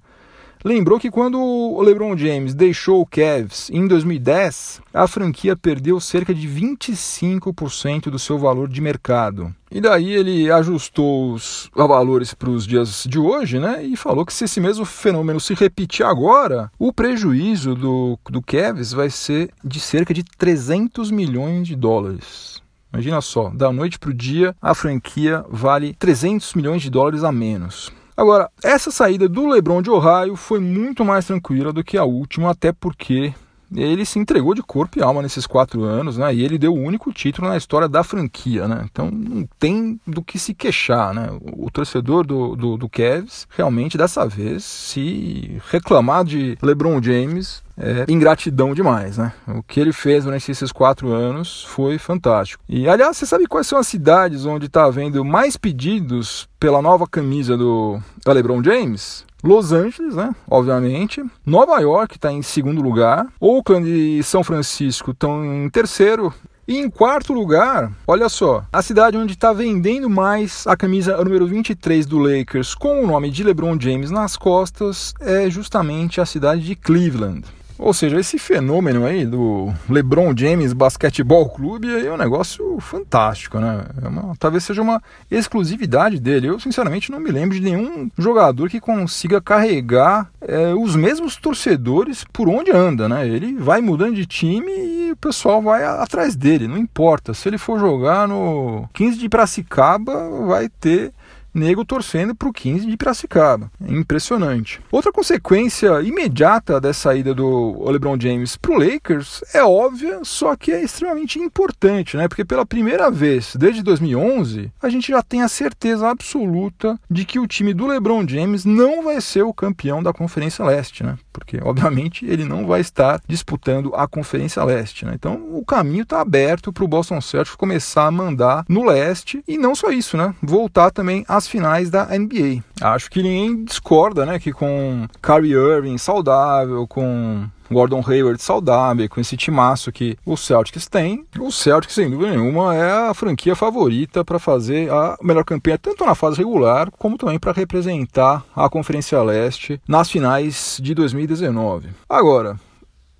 lembrou 0.67 0.99
que 0.99 1.11
quando 1.11 1.39
o 1.39 1.81
LeBron 1.81 2.17
James 2.17 2.55
deixou 2.55 2.99
o 3.01 3.05
Cavs 3.05 3.69
em 3.69 3.87
2010, 3.87 4.81
a 4.91 5.07
franquia 5.07 5.55
perdeu 5.55 5.99
cerca 5.99 6.33
de 6.33 6.47
25% 6.47 8.09
do 8.09 8.17
seu 8.17 8.39
valor 8.39 8.67
de 8.67 8.81
mercado. 8.81 9.53
E 9.71 9.79
daí 9.79 10.11
ele 10.11 10.51
ajustou 10.51 11.33
os 11.33 11.69
valores 11.75 12.33
para 12.33 12.49
os 12.49 12.65
dias 12.65 13.05
de 13.07 13.19
hoje, 13.19 13.59
né? 13.59 13.83
E 13.83 13.95
falou 13.95 14.25
que 14.25 14.33
se 14.33 14.45
esse 14.45 14.59
mesmo 14.59 14.85
fenômeno 14.85 15.39
se 15.39 15.53
repetir 15.53 16.05
agora, 16.05 16.71
o 16.79 16.91
prejuízo 16.91 17.75
do, 17.75 18.17
do 18.29 18.41
Cavs 18.41 18.91
vai 18.91 19.09
ser 19.09 19.51
de 19.63 19.79
cerca 19.79 20.13
de 20.13 20.23
300 20.23 21.11
milhões 21.11 21.67
de 21.67 21.75
dólares. 21.75 22.63
Imagina 22.91 23.19
só, 23.19 23.49
da 23.49 23.71
noite 23.73 23.99
para 23.99 24.09
o 24.09 24.13
dia, 24.13 24.55
a 24.61 24.73
franquia 24.73 25.43
vale 25.49 25.93
300 25.99 26.53
milhões 26.53 26.81
de 26.81 26.89
dólares 26.89 27.23
a 27.23 27.31
menos. 27.31 27.91
Agora, 28.17 28.49
essa 28.63 28.91
saída 28.91 29.27
do 29.27 29.45
LeBron 29.45 29.81
de 29.81 29.89
Ohio 29.89 30.37
foi 30.37 30.59
muito 30.59 31.03
mais 31.03 31.25
tranquila 31.25 31.73
do 31.73 31.83
que 31.83 31.97
a 31.97 32.05
última, 32.05 32.51
até 32.51 32.71
porque 32.71 33.33
ele 33.73 34.05
se 34.05 34.19
entregou 34.19 34.53
de 34.53 34.61
corpo 34.61 34.99
e 34.99 35.01
alma 35.01 35.21
nesses 35.21 35.45
quatro 35.47 35.83
anos, 35.83 36.17
né? 36.17 36.33
E 36.33 36.43
ele 36.43 36.57
deu 36.57 36.73
o 36.73 36.79
único 36.81 37.11
título 37.13 37.47
na 37.47 37.57
história 37.57 37.87
da 37.87 38.03
franquia, 38.03 38.67
né? 38.67 38.85
Então 38.91 39.09
não 39.09 39.47
tem 39.59 39.99
do 40.05 40.21
que 40.21 40.37
se 40.37 40.53
queixar, 40.53 41.13
né? 41.13 41.29
O 41.41 41.69
torcedor 41.71 42.25
do, 42.25 42.55
do, 42.55 42.77
do 42.77 42.89
Cavs 42.89 43.47
realmente 43.55 43.97
dessa 43.97 44.27
vez 44.27 44.63
se 44.63 45.61
reclamar 45.71 46.23
de 46.23 46.57
LeBron 46.61 47.01
James 47.01 47.63
é 47.77 48.05
ingratidão 48.09 48.73
demais, 48.73 49.17
né? 49.17 49.33
O 49.47 49.61
que 49.61 49.79
ele 49.79 49.91
fez 49.91 50.23
durante 50.23 50.49
esses 50.49 50.71
quatro 50.71 51.11
anos 51.11 51.63
foi 51.65 51.97
fantástico. 51.97 52.63
E 52.69 52.87
aliás, 52.87 53.17
você 53.17 53.25
sabe 53.25 53.47
quais 53.47 53.67
são 53.67 53.77
as 53.77 53.87
cidades 53.87 54.45
onde 54.45 54.67
está 54.67 54.85
havendo 54.85 55.25
mais 55.25 55.57
pedidos 55.57 56.47
pela 56.57 56.81
nova 56.81 57.05
camisa 57.05 57.57
do 57.57 57.99
LeBron 58.25 58.63
James? 58.63 59.24
Los 59.45 59.71
Angeles, 59.71 60.15
né? 60.15 60.35
Obviamente. 60.49 61.23
Nova 61.45 61.79
York 61.79 62.15
está 62.15 62.31
em 62.31 62.41
segundo 62.41 62.81
lugar. 62.81 63.27
Oakland 63.39 63.87
e 63.87 64.23
São 64.23 64.43
Francisco 64.43 65.11
estão 65.11 65.45
em 65.45 65.69
terceiro. 65.69 66.33
E 66.67 66.79
em 66.79 66.89
quarto 66.89 67.31
lugar, 67.31 67.91
olha 68.07 68.27
só, 68.27 68.65
a 68.73 68.81
cidade 68.81 69.15
onde 69.15 69.33
está 69.33 69.53
vendendo 69.53 70.09
mais 70.09 70.65
a 70.65 70.75
camisa 70.75 71.15
número 71.23 71.45
23 71.45 72.07
do 72.07 72.17
Lakers 72.17 72.73
com 72.73 73.03
o 73.03 73.07
nome 73.07 73.29
de 73.29 73.43
LeBron 73.43 73.79
James 73.79 74.09
nas 74.09 74.35
costas 74.35 75.13
é 75.19 75.47
justamente 75.47 76.19
a 76.19 76.25
cidade 76.25 76.63
de 76.63 76.75
Cleveland. 76.75 77.45
Ou 77.77 77.93
seja, 77.93 78.19
esse 78.19 78.39
fenômeno 78.39 79.05
aí 79.05 79.25
do 79.25 79.73
LeBron 79.89 80.33
James 80.35 80.71
Basquetebol 80.71 81.49
Clube 81.49 82.05
é 82.05 82.11
um 82.11 82.17
negócio 82.17 82.79
fantástico, 82.79 83.59
né? 83.59 83.85
É 84.01 84.07
uma, 84.07 84.33
talvez 84.39 84.63
seja 84.63 84.81
uma 84.81 85.01
exclusividade 85.29 86.19
dele. 86.19 86.47
Eu, 86.47 86.59
sinceramente, 86.59 87.11
não 87.11 87.19
me 87.19 87.31
lembro 87.31 87.55
de 87.55 87.63
nenhum 87.63 88.09
jogador 88.17 88.69
que 88.69 88.79
consiga 88.79 89.41
carregar 89.41 90.29
é, 90.41 90.73
os 90.73 90.95
mesmos 90.95 91.35
torcedores 91.35 92.23
por 92.31 92.47
onde 92.47 92.71
anda, 92.71 93.09
né? 93.09 93.27
Ele 93.27 93.55
vai 93.57 93.81
mudando 93.81 94.15
de 94.15 94.25
time 94.25 94.71
e 94.71 95.11
o 95.11 95.17
pessoal 95.17 95.61
vai 95.61 95.83
atrás 95.83 96.35
dele, 96.35 96.67
não 96.67 96.77
importa. 96.77 97.33
Se 97.33 97.49
ele 97.49 97.57
for 97.57 97.77
jogar 97.77 98.27
no 98.27 98.87
15 98.93 99.17
de 99.17 99.27
Piracicaba, 99.27 100.29
vai 100.45 100.69
ter 100.69 101.11
nego 101.55 101.85
torcendo 101.85 102.35
para 102.35 102.49
o 102.49 102.53
15 102.53 102.85
de 102.85 102.97
Piracicaba. 102.97 103.71
É 103.81 103.93
impressionante. 103.93 104.81
Outra 104.91 105.11
consequência 105.11 106.01
imediata 106.01 106.81
dessa 106.81 107.05
saída 107.05 107.33
do 107.33 107.83
LeBron 107.89 108.19
James 108.19 108.57
para 108.57 108.71
o 108.71 108.77
Lakers 108.79 109.43
é 109.53 109.63
óbvia, 109.63 110.19
só 110.23 110.55
que 110.55 110.71
é 110.71 110.83
extremamente 110.83 111.39
importante, 111.39 112.17
né? 112.17 112.27
Porque 112.27 112.43
pela 112.43 112.65
primeira 112.65 113.09
vez 113.09 113.55
desde 113.55 113.83
2011 113.83 114.71
a 114.81 114.89
gente 114.89 115.11
já 115.11 115.21
tem 115.21 115.41
a 115.43 115.47
certeza 115.47 116.09
absoluta 116.09 116.99
de 117.09 117.23
que 117.25 117.39
o 117.39 117.47
time 117.47 117.73
do 117.73 117.87
LeBron 117.87 118.27
James 118.27 118.65
não 118.65 119.03
vai 119.03 119.21
ser 119.21 119.43
o 119.43 119.53
campeão 119.53 120.03
da 120.03 120.11
Conferência 120.11 120.65
Leste, 120.65 121.03
né? 121.03 121.17
Porque 121.39 121.59
obviamente 121.61 122.25
ele 122.25 122.45
não 122.45 122.65
vai 122.65 122.81
estar 122.81 123.19
disputando 123.27 123.93
a 123.93 124.07
Conferência 124.07 124.63
Leste, 124.63 125.05
né? 125.05 125.11
Então 125.13 125.35
o 125.51 125.63
caminho 125.65 126.03
está 126.03 126.21
aberto 126.21 126.71
para 126.71 126.83
o 126.83 126.87
Boston 126.87 127.19
Celtics 127.19 127.55
começar 127.55 128.05
a 128.05 128.11
mandar 128.11 128.65
no 128.69 128.85
leste 128.85 129.43
e 129.47 129.57
não 129.57 129.75
só 129.75 129.89
isso, 129.89 130.15
né? 130.15 130.33
Voltar 130.41 130.91
também 130.91 131.25
às 131.27 131.47
finais 131.47 131.89
da 131.89 132.05
NBA. 132.05 132.63
Acho 132.81 133.09
que 133.09 133.21
ninguém 133.21 133.63
discorda, 133.63 134.25
né, 134.25 134.39
que 134.39 134.51
com 134.51 135.07
Kyrie 135.21 135.53
Irving 135.53 135.97
saudável, 135.97 136.87
com 136.87 137.47
Gordon 137.71 138.03
Hayward 138.05 138.41
saudável, 138.41 139.07
com 139.09 139.19
esse 139.19 139.35
timaço 139.37 139.91
que 139.91 140.17
o 140.25 140.35
Celtics 140.35 140.87
tem, 140.87 141.25
o 141.39 141.51
Celtics, 141.51 141.95
sem 141.95 142.09
dúvida 142.09 142.31
nenhuma, 142.31 142.75
é 142.75 143.09
a 143.09 143.13
franquia 143.13 143.55
favorita 143.55 144.23
para 144.23 144.39
fazer 144.39 144.91
a 144.91 145.17
melhor 145.21 145.43
campanha, 145.43 145.77
tanto 145.77 146.05
na 146.05 146.15
fase 146.15 146.37
regular, 146.37 146.89
como 146.91 147.17
também 147.17 147.39
para 147.39 147.51
representar 147.51 148.43
a 148.55 148.69
Conferência 148.69 149.21
Leste 149.21 149.81
nas 149.87 150.09
finais 150.09 150.77
de 150.81 150.93
2019. 150.93 151.89
Agora, 152.09 152.59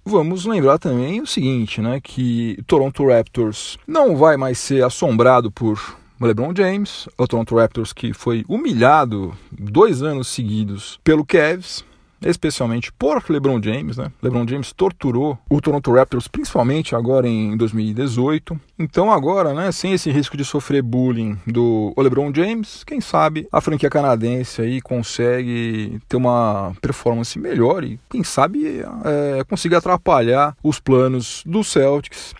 Vamos 0.08 0.46
lembrar 0.46 0.78
também 0.78 1.20
o 1.20 1.26
seguinte, 1.26 1.82
né, 1.82 2.00
que 2.00 2.60
Toronto 2.68 3.08
Raptors 3.08 3.76
não 3.88 4.16
vai 4.16 4.38
mais 4.38 4.60
ser 4.60 4.84
assombrado 4.84 5.52
por 5.52 5.82
LeBron 6.22 6.54
James, 6.56 7.10
o 7.18 7.28
Toronto 7.28 7.56
Raptors 7.56 7.92
que 7.92 8.14
foi 8.14 8.46
humilhado 8.48 9.36
dois 9.52 10.04
anos 10.04 10.28
seguidos 10.28 11.00
pelo 11.04 11.26
Cavs, 11.26 11.84
especialmente 12.30 12.92
por 12.92 13.24
LeBron 13.30 13.62
James, 13.62 13.98
né? 13.98 14.12
LeBron 14.22 14.48
James 14.48 14.74
torturou 14.74 15.38
o 15.50 15.62
Toronto 15.62 15.92
Raptors, 15.94 16.28
principalmente 16.28 16.96
agora 16.96 17.28
em 17.28 17.56
2018. 17.56 18.60
Então 18.78 19.12
agora, 19.12 19.54
né, 19.54 19.72
sem 19.72 19.94
esse 19.94 20.12
risco 20.12 20.36
de 20.36 20.44
sofrer 20.44 20.82
bullying 20.82 21.38
do 21.46 21.94
LeBron 21.98 22.34
James, 22.34 22.84
quem 22.84 23.00
sabe 23.00 23.48
a 23.52 23.62
franquia 23.62 23.90
canadense 23.90 24.62
aí 24.62 24.82
consegue 24.82 26.00
ter 26.08 26.18
uma 26.18 26.74
performance 26.82 27.38
melhor 27.40 27.84
e 27.84 28.00
quem 28.10 28.24
sabe 28.24 28.82
é, 29.04 29.44
consiga 29.46 29.78
atrapalhar 29.78 30.56
os 30.64 30.80
planos 30.80 31.44
do 31.46 31.64
Celtics. 31.64 32.34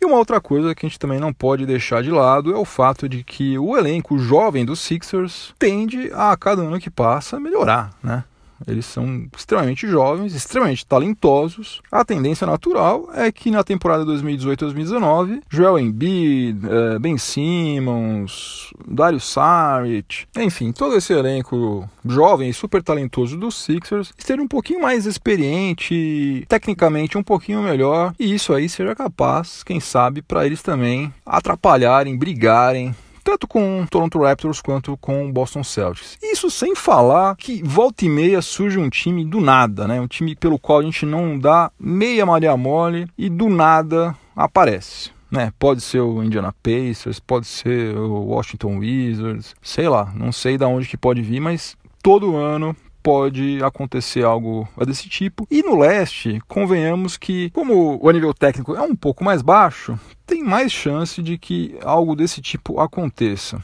E 0.00 0.04
uma 0.04 0.16
outra 0.16 0.40
coisa 0.40 0.74
que 0.74 0.86
a 0.86 0.88
gente 0.88 0.98
também 0.98 1.18
não 1.18 1.32
pode 1.32 1.66
deixar 1.66 2.02
de 2.02 2.10
lado 2.10 2.52
é 2.52 2.56
o 2.56 2.64
fato 2.64 3.08
de 3.08 3.24
que 3.24 3.58
o 3.58 3.76
elenco 3.76 4.16
jovem 4.16 4.64
dos 4.64 4.78
Sixers 4.78 5.52
tende 5.58 6.10
a 6.14 6.36
cada 6.36 6.62
ano 6.62 6.78
que 6.78 6.88
passa 6.88 7.40
melhorar, 7.40 7.90
né? 8.02 8.22
Eles 8.66 8.86
são 8.86 9.28
extremamente 9.36 9.86
jovens, 9.86 10.34
extremamente 10.34 10.86
talentosos. 10.86 11.80
A 11.90 12.04
tendência 12.04 12.46
natural 12.46 13.08
é 13.14 13.30
que 13.30 13.50
na 13.50 13.62
temporada 13.62 14.04
2018-2019, 14.04 15.42
Joel 15.48 15.78
Embiid, 15.78 16.58
eh, 16.66 16.98
Ben 16.98 17.16
Simmons, 17.18 18.72
Dario 18.86 19.20
Saric, 19.20 20.26
enfim, 20.36 20.72
todo 20.72 20.96
esse 20.96 21.12
elenco 21.12 21.88
jovem 22.04 22.50
e 22.50 22.54
super 22.54 22.82
talentoso 22.82 23.36
dos 23.36 23.56
Sixers 23.56 24.12
esteja 24.16 24.42
um 24.42 24.48
pouquinho 24.48 24.80
mais 24.80 25.06
experiente, 25.06 26.44
tecnicamente 26.48 27.18
um 27.18 27.22
pouquinho 27.22 27.62
melhor, 27.62 28.12
e 28.18 28.34
isso 28.34 28.52
aí 28.52 28.68
seja 28.68 28.94
capaz, 28.94 29.62
quem 29.62 29.80
sabe, 29.80 30.22
para 30.22 30.46
eles 30.46 30.62
também 30.62 31.12
atrapalharem, 31.24 32.16
brigarem 32.16 32.94
tanto 33.28 33.46
com 33.46 33.82
o 33.82 33.86
Toronto 33.86 34.22
Raptors 34.22 34.62
quanto 34.62 34.96
com 34.96 35.28
o 35.28 35.30
Boston 35.30 35.62
Celtics. 35.62 36.16
Isso 36.22 36.50
sem 36.50 36.74
falar 36.74 37.36
que 37.36 37.62
volta 37.62 38.06
e 38.06 38.08
meia 38.08 38.40
surge 38.40 38.78
um 38.78 38.88
time 38.88 39.22
do 39.22 39.38
nada, 39.38 39.86
né? 39.86 40.00
Um 40.00 40.06
time 40.06 40.34
pelo 40.34 40.58
qual 40.58 40.78
a 40.78 40.82
gente 40.82 41.04
não 41.04 41.38
dá 41.38 41.70
meia 41.78 42.24
maria 42.24 42.56
mole 42.56 43.06
e 43.18 43.28
do 43.28 43.50
nada 43.50 44.16
aparece. 44.34 45.10
Né, 45.30 45.52
pode 45.58 45.82
ser 45.82 46.00
o 46.00 46.22
Indiana 46.22 46.54
Pacers, 46.62 47.20
pode 47.20 47.46
ser 47.46 47.94
o 47.94 48.28
Washington 48.28 48.78
Wizards, 48.78 49.54
sei 49.60 49.86
lá, 49.86 50.10
não 50.14 50.32
sei 50.32 50.56
de 50.56 50.64
onde 50.64 50.88
que 50.88 50.96
pode 50.96 51.20
vir, 51.20 51.38
mas 51.38 51.76
todo 52.02 52.34
ano 52.34 52.74
pode 53.08 53.58
acontecer 53.64 54.22
algo 54.22 54.68
desse 54.86 55.08
tipo. 55.08 55.48
E 55.50 55.62
no 55.62 55.78
leste, 55.78 56.42
convenhamos 56.46 57.16
que, 57.16 57.48
como 57.52 57.98
o 58.02 58.10
nível 58.10 58.34
técnico 58.34 58.76
é 58.76 58.82
um 58.82 58.94
pouco 58.94 59.24
mais 59.24 59.40
baixo, 59.40 59.98
tem 60.26 60.44
mais 60.44 60.70
chance 60.70 61.22
de 61.22 61.38
que 61.38 61.78
algo 61.82 62.14
desse 62.14 62.42
tipo 62.42 62.78
aconteça. 62.78 63.62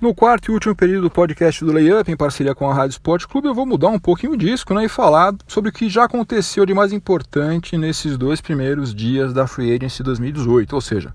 No 0.00 0.14
quarto 0.14 0.48
e 0.48 0.54
último 0.54 0.76
período 0.76 1.02
do 1.02 1.10
podcast 1.10 1.64
do 1.64 1.72
Layup, 1.72 2.08
em 2.08 2.16
parceria 2.16 2.54
com 2.54 2.70
a 2.70 2.72
Rádio 2.72 2.92
Sport 2.92 3.26
Clube, 3.26 3.48
eu 3.48 3.54
vou 3.54 3.66
mudar 3.66 3.88
um 3.88 3.98
pouquinho 3.98 4.34
o 4.34 4.36
disco 4.36 4.72
né, 4.72 4.84
e 4.84 4.88
falar 4.88 5.34
sobre 5.48 5.70
o 5.70 5.72
que 5.72 5.88
já 5.88 6.04
aconteceu 6.04 6.64
de 6.64 6.72
mais 6.72 6.92
importante 6.92 7.76
nesses 7.76 8.16
dois 8.16 8.40
primeiros 8.40 8.94
dias 8.94 9.32
da 9.32 9.44
Free 9.48 9.74
Agency 9.74 10.04
2018, 10.04 10.72
ou 10.72 10.80
seja, 10.80 11.12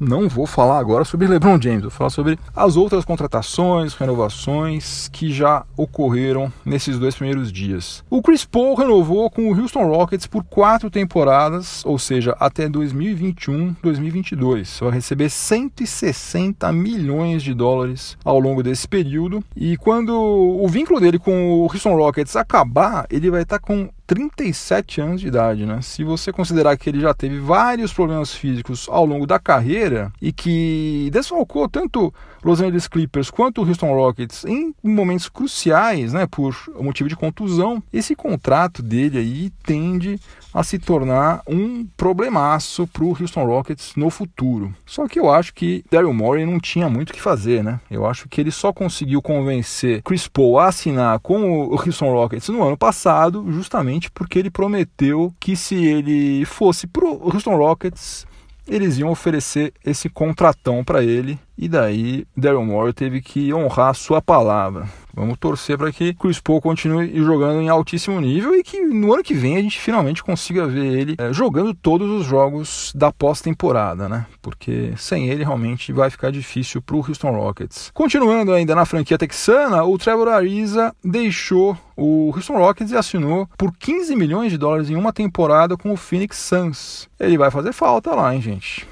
não 0.00 0.28
vou 0.28 0.46
falar 0.46 0.78
agora 0.78 1.04
sobre 1.04 1.26
LeBron 1.26 1.60
James, 1.60 1.82
vou 1.82 1.90
falar 1.90 2.10
sobre 2.10 2.38
as 2.54 2.76
outras 2.76 3.04
contratações, 3.04 3.94
renovações 3.94 5.08
que 5.08 5.32
já 5.32 5.64
ocorreram 5.76 6.52
nesses 6.64 6.96
dois 6.98 7.14
primeiros 7.14 7.52
dias. 7.52 8.04
O 8.10 8.22
Chris 8.22 8.44
Paul 8.44 8.74
renovou 8.74 9.30
com 9.30 9.50
o 9.50 9.58
Houston 9.58 9.86
Rockets 9.86 10.26
por 10.26 10.44
quatro 10.44 10.90
temporadas, 10.90 11.82
ou 11.84 11.98
seja, 11.98 12.36
até 12.38 12.68
2021-2022. 12.68 14.80
Vai 14.80 14.92
receber 14.92 15.30
160 15.30 16.70
milhões 16.72 17.42
de 17.42 17.54
dólares 17.54 18.18
ao 18.24 18.38
longo 18.38 18.62
desse 18.62 18.86
período. 18.86 19.42
E 19.54 19.76
quando 19.76 20.10
o 20.10 20.66
vínculo 20.68 21.00
dele 21.00 21.18
com 21.18 21.52
o 21.52 21.62
Houston 21.62 21.96
Rockets 21.96 22.36
acabar, 22.36 23.06
ele 23.10 23.30
vai 23.30 23.42
estar 23.42 23.58
com 23.58 23.88
37 24.06 25.00
anos 25.00 25.20
de 25.20 25.28
idade, 25.28 25.66
né? 25.66 25.80
Se 25.82 26.04
você 26.04 26.32
considerar 26.32 26.76
que 26.76 26.88
ele 26.88 27.00
já 27.00 27.12
teve 27.12 27.38
vários 27.38 27.92
problemas 27.92 28.32
físicos 28.32 28.86
ao 28.88 29.04
longo 29.04 29.26
da 29.26 29.38
carreira 29.38 30.12
e 30.20 30.32
que 30.32 31.10
desfalcou 31.12 31.68
tanto 31.68 32.12
Los 32.42 32.60
Angeles 32.60 32.86
Clippers 32.86 33.30
quanto 33.30 33.60
o 33.60 33.68
Houston 33.68 33.92
Rockets 33.92 34.44
em 34.44 34.72
momentos 34.82 35.28
cruciais, 35.28 36.12
né, 36.12 36.26
por 36.26 36.56
motivo 36.78 37.08
de 37.08 37.16
contusão, 37.16 37.82
esse 37.92 38.14
contrato 38.14 38.82
dele 38.82 39.18
aí 39.18 39.50
tende 39.64 40.20
a 40.54 40.62
se 40.62 40.78
tornar 40.78 41.42
um 41.46 41.86
problemaço 41.96 42.86
para 42.86 43.04
Houston 43.04 43.44
Rockets 43.44 43.92
no 43.96 44.08
futuro. 44.08 44.74
Só 44.86 45.06
que 45.08 45.18
eu 45.18 45.30
acho 45.30 45.52
que 45.52 45.84
Daryl 45.90 46.14
Morey 46.14 46.46
não 46.46 46.60
tinha 46.60 46.88
muito 46.88 47.10
o 47.10 47.12
que 47.12 47.20
fazer, 47.20 47.62
né? 47.62 47.80
Eu 47.90 48.06
acho 48.06 48.28
que 48.28 48.40
ele 48.40 48.50
só 48.50 48.72
conseguiu 48.72 49.20
convencer 49.20 50.02
Chris 50.02 50.28
Paul 50.28 50.58
a 50.58 50.68
assinar 50.68 51.18
com 51.18 51.66
o 51.66 51.74
Houston 51.74 52.12
Rockets 52.12 52.48
no 52.48 52.62
ano 52.62 52.76
passado, 52.76 53.44
justamente 53.50 53.95
porque 54.12 54.38
ele 54.38 54.50
prometeu 54.50 55.34
que 55.40 55.56
se 55.56 55.74
ele 55.74 56.44
fosse 56.44 56.86
para 56.86 57.04
o 57.04 57.30
Houston 57.32 57.56
Rockets 57.56 58.26
eles 58.66 58.98
iam 58.98 59.10
oferecer 59.10 59.72
esse 59.84 60.08
contratão 60.08 60.84
para 60.84 61.02
ele 61.02 61.38
e 61.56 61.68
daí 61.68 62.26
Daryl 62.36 62.64
Morey 62.64 62.92
teve 62.92 63.20
que 63.20 63.52
honrar 63.52 63.94
sua 63.94 64.20
palavra. 64.20 64.88
Vamos 65.16 65.38
torcer 65.38 65.78
para 65.78 65.90
que 65.90 66.12
Chris 66.12 66.38
Paul 66.38 66.60
continue 66.60 67.10
jogando 67.24 67.62
em 67.62 67.70
altíssimo 67.70 68.20
nível 68.20 68.54
e 68.54 68.62
que 68.62 68.82
no 68.82 69.14
ano 69.14 69.22
que 69.22 69.32
vem 69.32 69.56
a 69.56 69.62
gente 69.62 69.80
finalmente 69.80 70.22
consiga 70.22 70.66
ver 70.66 70.84
ele 70.84 71.14
é, 71.16 71.32
jogando 71.32 71.72
todos 71.72 72.10
os 72.10 72.26
jogos 72.26 72.92
da 72.94 73.10
pós-temporada, 73.10 74.10
né? 74.10 74.26
Porque 74.42 74.92
sem 74.98 75.30
ele 75.30 75.42
realmente 75.42 75.90
vai 75.90 76.10
ficar 76.10 76.30
difícil 76.30 76.82
para 76.82 76.96
o 76.96 76.98
Houston 76.98 77.30
Rockets. 77.30 77.90
Continuando 77.94 78.52
ainda 78.52 78.74
na 78.74 78.84
franquia 78.84 79.16
texana, 79.16 79.82
o 79.84 79.96
Trevor 79.96 80.28
Ariza 80.28 80.94
deixou 81.02 81.78
o 81.96 82.30
Houston 82.36 82.58
Rockets 82.58 82.92
e 82.92 82.96
assinou 82.96 83.48
por 83.56 83.72
15 83.74 84.14
milhões 84.14 84.52
de 84.52 84.58
dólares 84.58 84.90
em 84.90 84.96
uma 84.96 85.14
temporada 85.14 85.78
com 85.78 85.90
o 85.92 85.96
Phoenix 85.96 86.36
Suns. 86.36 87.08
Ele 87.18 87.38
vai 87.38 87.50
fazer 87.50 87.72
falta 87.72 88.14
lá, 88.14 88.34
hein, 88.34 88.42
gente? 88.42 88.86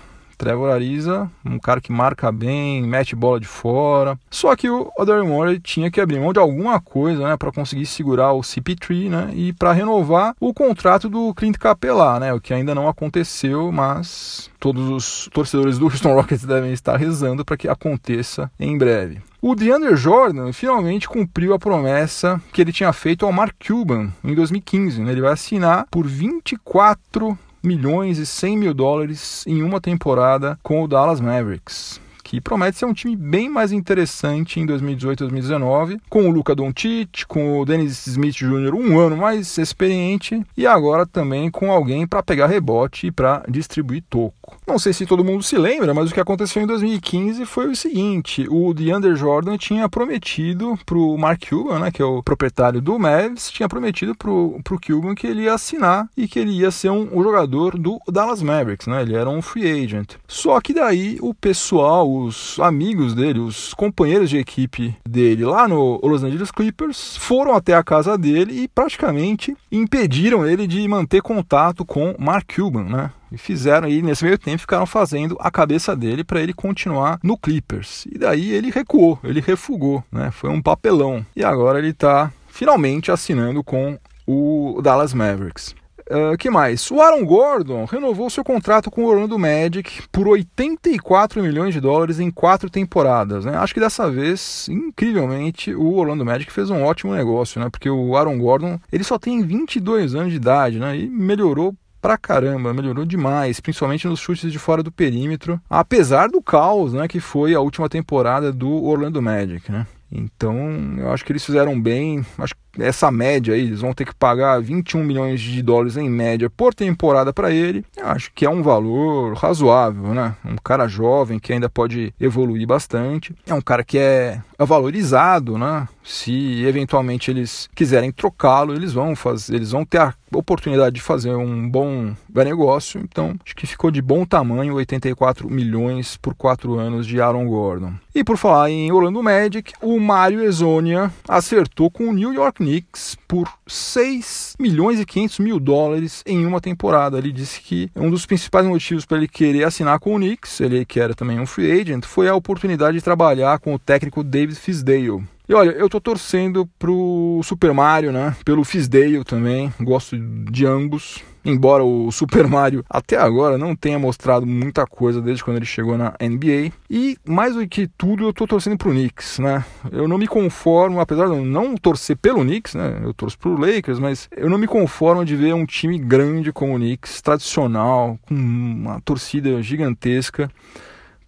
Trevor 0.44 0.70
Ariza, 0.70 1.30
um 1.42 1.58
cara 1.58 1.80
que 1.80 1.90
marca 1.90 2.30
bem, 2.30 2.82
mete 2.82 3.16
bola 3.16 3.40
de 3.40 3.46
fora. 3.46 4.18
Só 4.30 4.54
que 4.54 4.68
o 4.68 4.92
Daryl 5.06 5.26
Morey 5.26 5.58
tinha 5.58 5.90
que 5.90 5.98
abrir 5.98 6.20
mão 6.20 6.34
de 6.34 6.38
alguma 6.38 6.78
coisa, 6.78 7.26
né, 7.26 7.34
para 7.34 7.50
conseguir 7.50 7.86
segurar 7.86 8.34
o 8.34 8.42
CP3, 8.42 9.08
né, 9.08 9.30
e 9.32 9.54
para 9.54 9.72
renovar 9.72 10.36
o 10.38 10.52
contrato 10.52 11.08
do 11.08 11.32
Clint 11.32 11.56
Capela, 11.56 12.20
né, 12.20 12.30
o 12.34 12.42
que 12.42 12.52
ainda 12.52 12.74
não 12.74 12.86
aconteceu, 12.86 13.72
mas 13.72 14.50
todos 14.60 14.90
os 14.90 15.30
torcedores 15.32 15.78
do 15.78 15.86
Houston 15.86 16.12
Rockets 16.12 16.44
devem 16.44 16.74
estar 16.74 16.98
rezando 16.98 17.42
para 17.42 17.56
que 17.56 17.66
aconteça 17.66 18.50
em 18.60 18.76
breve. 18.76 19.22
O 19.40 19.54
DeAndre 19.54 19.96
Jordan 19.96 20.52
finalmente 20.52 21.08
cumpriu 21.08 21.54
a 21.54 21.58
promessa 21.58 22.38
que 22.52 22.60
ele 22.60 22.72
tinha 22.72 22.92
feito 22.92 23.24
ao 23.24 23.32
Mark 23.32 23.54
Cuban 23.66 24.10
em 24.22 24.34
2015. 24.34 25.02
Né? 25.02 25.12
Ele 25.12 25.20
vai 25.20 25.32
assinar 25.32 25.86
por 25.90 26.06
24 26.06 27.38
milhões 27.64 28.18
e 28.18 28.26
100 28.26 28.56
mil 28.56 28.74
dólares 28.74 29.44
em 29.46 29.62
uma 29.62 29.80
temporada 29.80 30.58
com 30.62 30.82
o 30.82 30.88
Dallas 30.88 31.20
Mavericks 31.20 32.04
que 32.24 32.40
promete 32.40 32.78
ser 32.78 32.86
um 32.86 32.94
time 32.94 33.14
bem 33.14 33.48
mais 33.50 33.70
interessante 33.70 34.58
em 34.58 34.64
2018 34.64 35.20
e 35.20 35.28
2019, 35.28 36.00
com 36.08 36.26
o 36.26 36.30
Luca 36.30 36.54
Doncic, 36.54 37.26
com 37.28 37.60
o 37.60 37.64
Dennis 37.66 38.06
Smith 38.06 38.34
Jr. 38.34 38.74
um 38.74 38.98
ano 38.98 39.16
mais 39.16 39.58
experiente 39.58 40.42
e 40.56 40.66
agora 40.66 41.06
também 41.06 41.50
com 41.50 41.70
alguém 41.70 42.06
para 42.06 42.22
pegar 42.22 42.46
rebote 42.46 43.08
e 43.08 43.12
para 43.12 43.44
distribuir 43.48 44.02
toco. 44.08 44.43
Não 44.66 44.78
sei 44.78 44.92
se 44.92 45.06
todo 45.06 45.24
mundo 45.24 45.42
se 45.42 45.56
lembra, 45.56 45.92
mas 45.92 46.10
o 46.10 46.14
que 46.14 46.20
aconteceu 46.20 46.62
em 46.62 46.66
2015 46.66 47.44
foi 47.44 47.70
o 47.70 47.76
seguinte: 47.76 48.46
o 48.48 48.72
DeAndre 48.72 49.14
Jordan 49.14 49.56
tinha 49.56 49.88
prometido 49.88 50.78
para 50.86 50.96
o 50.96 51.16
Mark 51.18 51.48
Cuban, 51.48 51.78
né, 51.80 51.90
que 51.90 52.00
é 52.00 52.04
o 52.04 52.22
proprietário 52.22 52.80
do 52.80 52.98
Mavs, 52.98 53.50
tinha 53.50 53.68
prometido 53.68 54.14
para 54.14 54.30
o 54.30 54.60
Cuban 54.84 55.14
que 55.14 55.26
ele 55.26 55.42
ia 55.42 55.54
assinar 55.54 56.08
e 56.16 56.26
que 56.26 56.38
ele 56.38 56.52
ia 56.52 56.70
ser 56.70 56.90
um, 56.90 57.08
um 57.12 57.22
jogador 57.22 57.78
do 57.78 57.98
Dallas 58.08 58.42
Mavericks, 58.42 58.86
né? 58.86 59.02
Ele 59.02 59.14
era 59.14 59.28
um 59.28 59.42
free 59.42 59.84
agent. 59.84 60.14
Só 60.26 60.60
que 60.60 60.72
daí 60.72 61.18
o 61.20 61.34
pessoal, 61.34 62.10
os 62.10 62.58
amigos 62.60 63.14
dele, 63.14 63.40
os 63.40 63.74
companheiros 63.74 64.30
de 64.30 64.38
equipe 64.38 64.96
dele 65.06 65.44
lá 65.44 65.68
no 65.68 66.00
Los 66.02 66.22
Angeles 66.22 66.50
Clippers 66.50 67.16
foram 67.16 67.54
até 67.54 67.74
a 67.74 67.84
casa 67.84 68.16
dele 68.16 68.62
e 68.62 68.68
praticamente 68.68 69.56
impediram 69.70 70.46
ele 70.46 70.66
de 70.66 70.86
manter 70.88 71.22
contato 71.22 71.84
com 71.84 72.14
Mark 72.18 72.54
Cuban, 72.54 72.84
né? 72.84 73.10
E 73.34 73.38
fizeram 73.38 73.88
aí, 73.88 74.00
nesse 74.00 74.24
meio 74.24 74.38
tempo, 74.38 74.60
ficaram 74.60 74.86
fazendo 74.86 75.36
a 75.40 75.50
cabeça 75.50 75.96
dele 75.96 76.22
para 76.22 76.40
ele 76.40 76.52
continuar 76.52 77.18
no 77.22 77.36
Clippers. 77.36 78.06
E 78.06 78.16
daí 78.16 78.52
ele 78.52 78.70
recuou, 78.70 79.18
ele 79.24 79.40
refugou, 79.40 80.04
né? 80.10 80.30
Foi 80.30 80.50
um 80.50 80.62
papelão. 80.62 81.26
E 81.34 81.44
agora 81.44 81.78
ele 81.78 81.90
está 81.90 82.32
finalmente 82.46 83.10
assinando 83.10 83.64
com 83.64 83.98
o 84.26 84.80
Dallas 84.82 85.12
Mavericks. 85.12 85.74
Uh, 86.02 86.36
que 86.36 86.50
mais? 86.50 86.90
O 86.90 87.00
Aaron 87.00 87.24
Gordon 87.24 87.86
renovou 87.86 88.28
seu 88.28 88.44
contrato 88.44 88.90
com 88.90 89.04
o 89.04 89.06
Orlando 89.06 89.38
Magic 89.38 90.02
por 90.12 90.28
84 90.28 91.42
milhões 91.42 91.72
de 91.72 91.80
dólares 91.80 92.20
em 92.20 92.30
quatro 92.30 92.68
temporadas. 92.68 93.46
Né? 93.46 93.56
Acho 93.56 93.72
que 93.72 93.80
dessa 93.80 94.10
vez, 94.10 94.68
incrivelmente, 94.68 95.74
o 95.74 95.94
Orlando 95.94 96.24
Magic 96.24 96.52
fez 96.52 96.68
um 96.68 96.82
ótimo 96.82 97.14
negócio, 97.14 97.58
né? 97.58 97.70
porque 97.70 97.88
o 97.88 98.14
Aaron 98.16 98.38
Gordon 98.38 98.78
ele 98.92 99.02
só 99.02 99.18
tem 99.18 99.42
22 99.42 100.14
anos 100.14 100.30
de 100.30 100.36
idade 100.36 100.78
né? 100.78 100.94
e 100.94 101.08
melhorou 101.08 101.74
pra 102.04 102.18
caramba, 102.18 102.74
melhorou 102.74 103.06
demais, 103.06 103.60
principalmente 103.60 104.06
nos 104.06 104.20
chutes 104.20 104.52
de 104.52 104.58
fora 104.58 104.82
do 104.82 104.92
perímetro, 104.92 105.58
apesar 105.70 106.28
do 106.28 106.42
caos, 106.42 106.92
né, 106.92 107.08
que 107.08 107.18
foi 107.18 107.54
a 107.54 107.60
última 107.60 107.88
temporada 107.88 108.52
do 108.52 108.84
Orlando 108.84 109.22
Magic, 109.22 109.72
né? 109.72 109.86
Então, 110.12 110.54
eu 110.98 111.10
acho 111.10 111.24
que 111.24 111.32
eles 111.32 111.42
fizeram 111.42 111.80
bem. 111.80 112.22
Acho 112.36 112.54
que 112.54 112.60
essa 112.78 113.10
média 113.10 113.54
aí, 113.54 113.62
eles 113.62 113.80
vão 113.80 113.92
ter 113.92 114.04
que 114.04 114.14
pagar 114.14 114.60
21 114.60 115.04
milhões 115.04 115.40
de 115.40 115.62
dólares 115.62 115.96
em 115.96 116.08
média 116.08 116.50
por 116.50 116.74
temporada 116.74 117.32
para 117.32 117.50
ele. 117.50 117.84
Eu 117.96 118.06
acho 118.06 118.30
que 118.34 118.44
é 118.44 118.50
um 118.50 118.62
valor 118.62 119.34
razoável, 119.34 120.14
né? 120.14 120.34
Um 120.44 120.56
cara 120.56 120.88
jovem 120.88 121.38
que 121.38 121.52
ainda 121.52 121.68
pode 121.68 122.12
evoluir 122.20 122.66
bastante. 122.66 123.34
É 123.46 123.54
um 123.54 123.60
cara 123.60 123.84
que 123.84 123.98
é 123.98 124.40
valorizado, 124.58 125.58
né? 125.58 125.88
Se 126.02 126.64
eventualmente 126.64 127.30
eles 127.30 127.68
quiserem 127.74 128.12
trocá-lo, 128.12 128.74
eles 128.74 128.92
vão 128.92 129.16
fazer, 129.16 129.54
eles 129.54 129.70
vão 129.70 129.84
ter 129.84 129.98
a 129.98 130.14
oportunidade 130.32 130.96
de 130.96 131.00
fazer 131.00 131.34
um 131.34 131.68
bom 131.68 132.14
negócio. 132.34 133.00
Então, 133.00 133.34
acho 133.44 133.54
que 133.54 133.66
ficou 133.66 133.90
de 133.90 134.02
bom 134.02 134.24
tamanho 134.24 134.74
84 134.74 135.48
milhões 135.50 136.16
por 136.16 136.34
quatro 136.34 136.78
anos 136.78 137.06
de 137.06 137.20
Aaron 137.20 137.46
Gordon. 137.46 137.94
E 138.14 138.22
por 138.22 138.36
falar 138.36 138.70
em 138.70 138.92
Orlando 138.92 139.22
Magic, 139.22 139.72
o 139.80 139.98
Mário 139.98 140.42
Ezonia 140.42 141.10
acertou 141.28 141.90
com 141.90 142.08
o 142.08 142.12
New 142.12 142.32
York 142.32 142.62
Knicks 142.64 143.16
por 143.28 143.48
6 143.66 144.56
milhões 144.58 144.98
e 145.00 145.06
500 145.06 145.38
mil 145.38 145.60
dólares 145.60 146.22
em 146.26 146.44
uma 146.46 146.60
temporada. 146.60 147.18
Ele 147.18 147.32
disse 147.32 147.60
que 147.60 147.90
um 147.94 148.10
dos 148.10 148.26
principais 148.26 148.66
motivos 148.66 149.04
para 149.04 149.18
ele 149.18 149.28
querer 149.28 149.64
assinar 149.64 149.98
com 149.98 150.14
o 150.14 150.18
Knicks, 150.18 150.60
ele 150.60 150.84
que 150.84 151.00
era 151.00 151.14
também 151.14 151.38
um 151.38 151.46
free 151.46 151.80
agent, 151.80 152.04
foi 152.04 152.28
a 152.28 152.34
oportunidade 152.34 152.96
de 152.96 153.04
trabalhar 153.04 153.58
com 153.58 153.74
o 153.74 153.78
técnico 153.78 154.24
David 154.24 154.58
Fisdale. 154.58 155.24
E 155.46 155.52
olha, 155.52 155.70
eu 155.72 155.90
tô 155.90 156.00
torcendo 156.00 156.66
pro 156.78 157.40
Super 157.44 157.74
Mario, 157.74 158.10
né? 158.10 158.34
Pelo 158.44 158.64
Fisdale 158.64 159.22
também, 159.24 159.72
gosto 159.78 160.16
de 160.18 160.64
ambos. 160.64 161.22
Embora 161.44 161.84
o 161.84 162.10
Super 162.12 162.46
Mario 162.46 162.84
até 162.88 163.16
agora 163.16 163.58
não 163.58 163.74
tenha 163.76 163.98
mostrado 163.98 164.46
muita 164.46 164.86
coisa 164.86 165.20
desde 165.20 165.44
quando 165.44 165.56
ele 165.58 165.66
chegou 165.66 165.96
na 165.96 166.14
NBA. 166.20 166.72
E 166.88 167.16
mais 167.26 167.54
do 167.54 167.66
que 167.66 167.86
tudo, 167.86 168.24
eu 168.24 168.32
tô 168.32 168.46
torcendo 168.46 168.78
pro 168.78 168.90
Knicks, 168.90 169.38
né? 169.38 169.64
Eu 169.90 170.08
não 170.08 170.18
me 170.18 170.26
conformo, 170.26 171.00
apesar 171.00 171.26
de 171.26 171.32
eu 171.32 171.44
não 171.44 171.76
torcer 171.76 172.16
pelo 172.16 172.40
Knicks, 172.40 172.74
né? 172.74 173.00
Eu 173.02 173.12
torço 173.12 173.38
pro 173.38 173.58
Lakers, 173.58 173.98
mas 173.98 174.28
eu 174.36 174.48
não 174.48 174.58
me 174.58 174.66
conformo 174.66 175.24
de 175.24 175.36
ver 175.36 175.54
um 175.54 175.66
time 175.66 175.98
grande 175.98 176.52
como 176.52 176.74
o 176.74 176.78
Knicks, 176.78 177.20
tradicional, 177.20 178.18
com 178.26 178.34
uma 178.34 179.00
torcida 179.00 179.62
gigantesca 179.62 180.50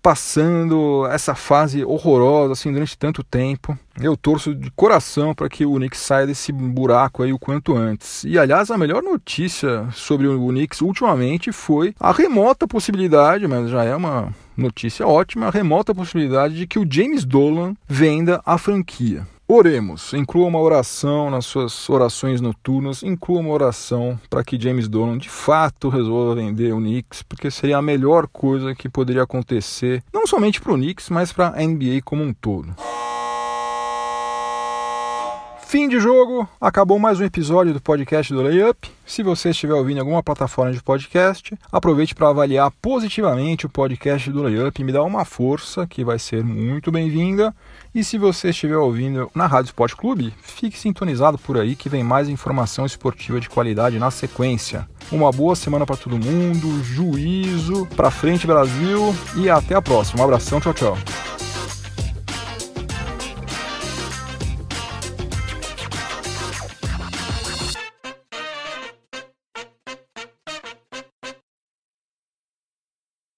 passando 0.07 1.05
essa 1.11 1.35
fase 1.35 1.85
horrorosa 1.85 2.53
assim 2.53 2.71
durante 2.71 2.97
tanto 2.97 3.25
tempo. 3.25 3.77
Eu 4.01 4.17
torço 4.17 4.55
de 4.55 4.71
coração 4.71 5.35
para 5.35 5.49
que 5.49 5.67
o 5.67 5.75
Knicks 5.75 5.99
saia 5.99 6.29
desse 6.29 6.53
buraco 6.53 7.25
aí 7.25 7.33
o 7.33 7.39
quanto 7.41 7.77
antes. 7.77 8.23
E 8.23 8.39
aliás, 8.39 8.71
a 8.71 8.79
melhor 8.79 9.03
notícia 9.03 9.89
sobre 9.91 10.29
o 10.29 10.47
Knicks 10.47 10.81
ultimamente 10.81 11.51
foi 11.51 11.93
a 11.99 12.13
remota 12.13 12.69
possibilidade, 12.69 13.49
mas 13.49 13.69
já 13.69 13.83
é 13.83 13.97
uma 13.97 14.33
notícia 14.57 15.05
ótima, 15.05 15.49
a 15.49 15.51
remota 15.51 15.93
possibilidade 15.93 16.55
de 16.55 16.69
que 16.69 16.79
o 16.79 16.87
James 16.89 17.25
Dolan 17.25 17.75
venda 17.89 18.41
a 18.47 18.57
franquia. 18.59 19.27
Oremos, 19.49 20.13
inclua 20.13 20.49
uma 20.49 20.59
oração 20.61 21.31
nas 21.31 21.47
suas 21.47 21.89
orações 21.89 22.41
noturnas, 22.41 23.05
inclua 23.05 23.39
uma 23.39 23.53
oração 23.53 24.19
para 24.29 24.43
que 24.43 24.61
James 24.61 24.89
Dolan 24.89 25.19
de 25.19 25.31
fato 25.31 25.89
resolva 25.89 26.35
vender 26.35 26.73
o 26.75 26.79
Knicks, 26.79 27.23
porque 27.23 27.49
seria 27.49 27.79
a 27.79 27.83
melhor 27.83 28.27
coisa 28.27 28.75
que 28.75 28.89
poderia 28.89 29.23
acontecer, 29.23 30.03
não 30.13 30.27
somente 30.27 30.61
para 30.61 30.73
o 30.73 30.77
Knicks, 30.77 31.11
mas 31.11 31.33
para 31.33 31.51
a 31.57 31.65
NBA 31.65 32.01
como 32.05 32.25
um 32.25 32.33
todo. 32.33 32.75
Fim 35.69 35.89
de 35.89 35.99
jogo, 35.99 36.49
acabou 36.61 36.97
mais 36.97 37.19
um 37.19 37.25
episódio 37.25 37.75
do 37.75 37.81
podcast 37.81 38.33
do 38.33 38.41
Layup. 38.41 38.89
Se 39.05 39.21
você 39.21 39.51
estiver 39.51 39.75
ouvindo 39.75 39.99
alguma 39.99 40.23
plataforma 40.23 40.73
de 40.73 40.81
podcast, 40.81 41.59
aproveite 41.73 42.15
para 42.15 42.29
avaliar 42.29 42.71
positivamente 42.81 43.67
o 43.67 43.69
podcast 43.69 44.31
do 44.31 44.45
Layup 44.45 44.81
e 44.81 44.85
me 44.85 44.93
dar 44.93 45.03
uma 45.03 45.25
força, 45.25 45.85
que 45.85 46.05
vai 46.05 46.21
ser 46.21 46.45
muito 46.45 46.93
bem-vinda. 46.93 47.53
E 47.93 48.05
se 48.05 48.17
você 48.17 48.51
estiver 48.51 48.77
ouvindo 48.77 49.29
na 49.35 49.49
Rádio 49.49 49.71
Sport 49.71 49.95
Clube, 49.97 50.33
fique 50.41 50.79
sintonizado 50.79 51.37
por 51.37 51.59
aí 51.59 51.75
que 51.75 51.89
vem 51.89 52.05
mais 52.05 52.29
informação 52.29 52.87
esportiva 52.87 53.41
de 53.41 53.49
qualidade 53.49 53.99
na 53.99 54.13
sequência. 54.13 54.89
Uma 55.11 55.33
boa 55.33 55.57
semana 55.57 55.85
para 55.85 55.97
todo 55.97 56.17
mundo, 56.17 56.81
juízo, 56.85 57.89
para 57.97 58.13
frente 58.13 58.47
Brasil 58.47 59.13
e 59.35 59.51
até 59.51 59.75
a 59.75 59.83
próxima. 59.83 60.23
Um 60.23 60.25
abração, 60.27 60.61
tchau, 60.61 60.73
tchau. 60.73 60.97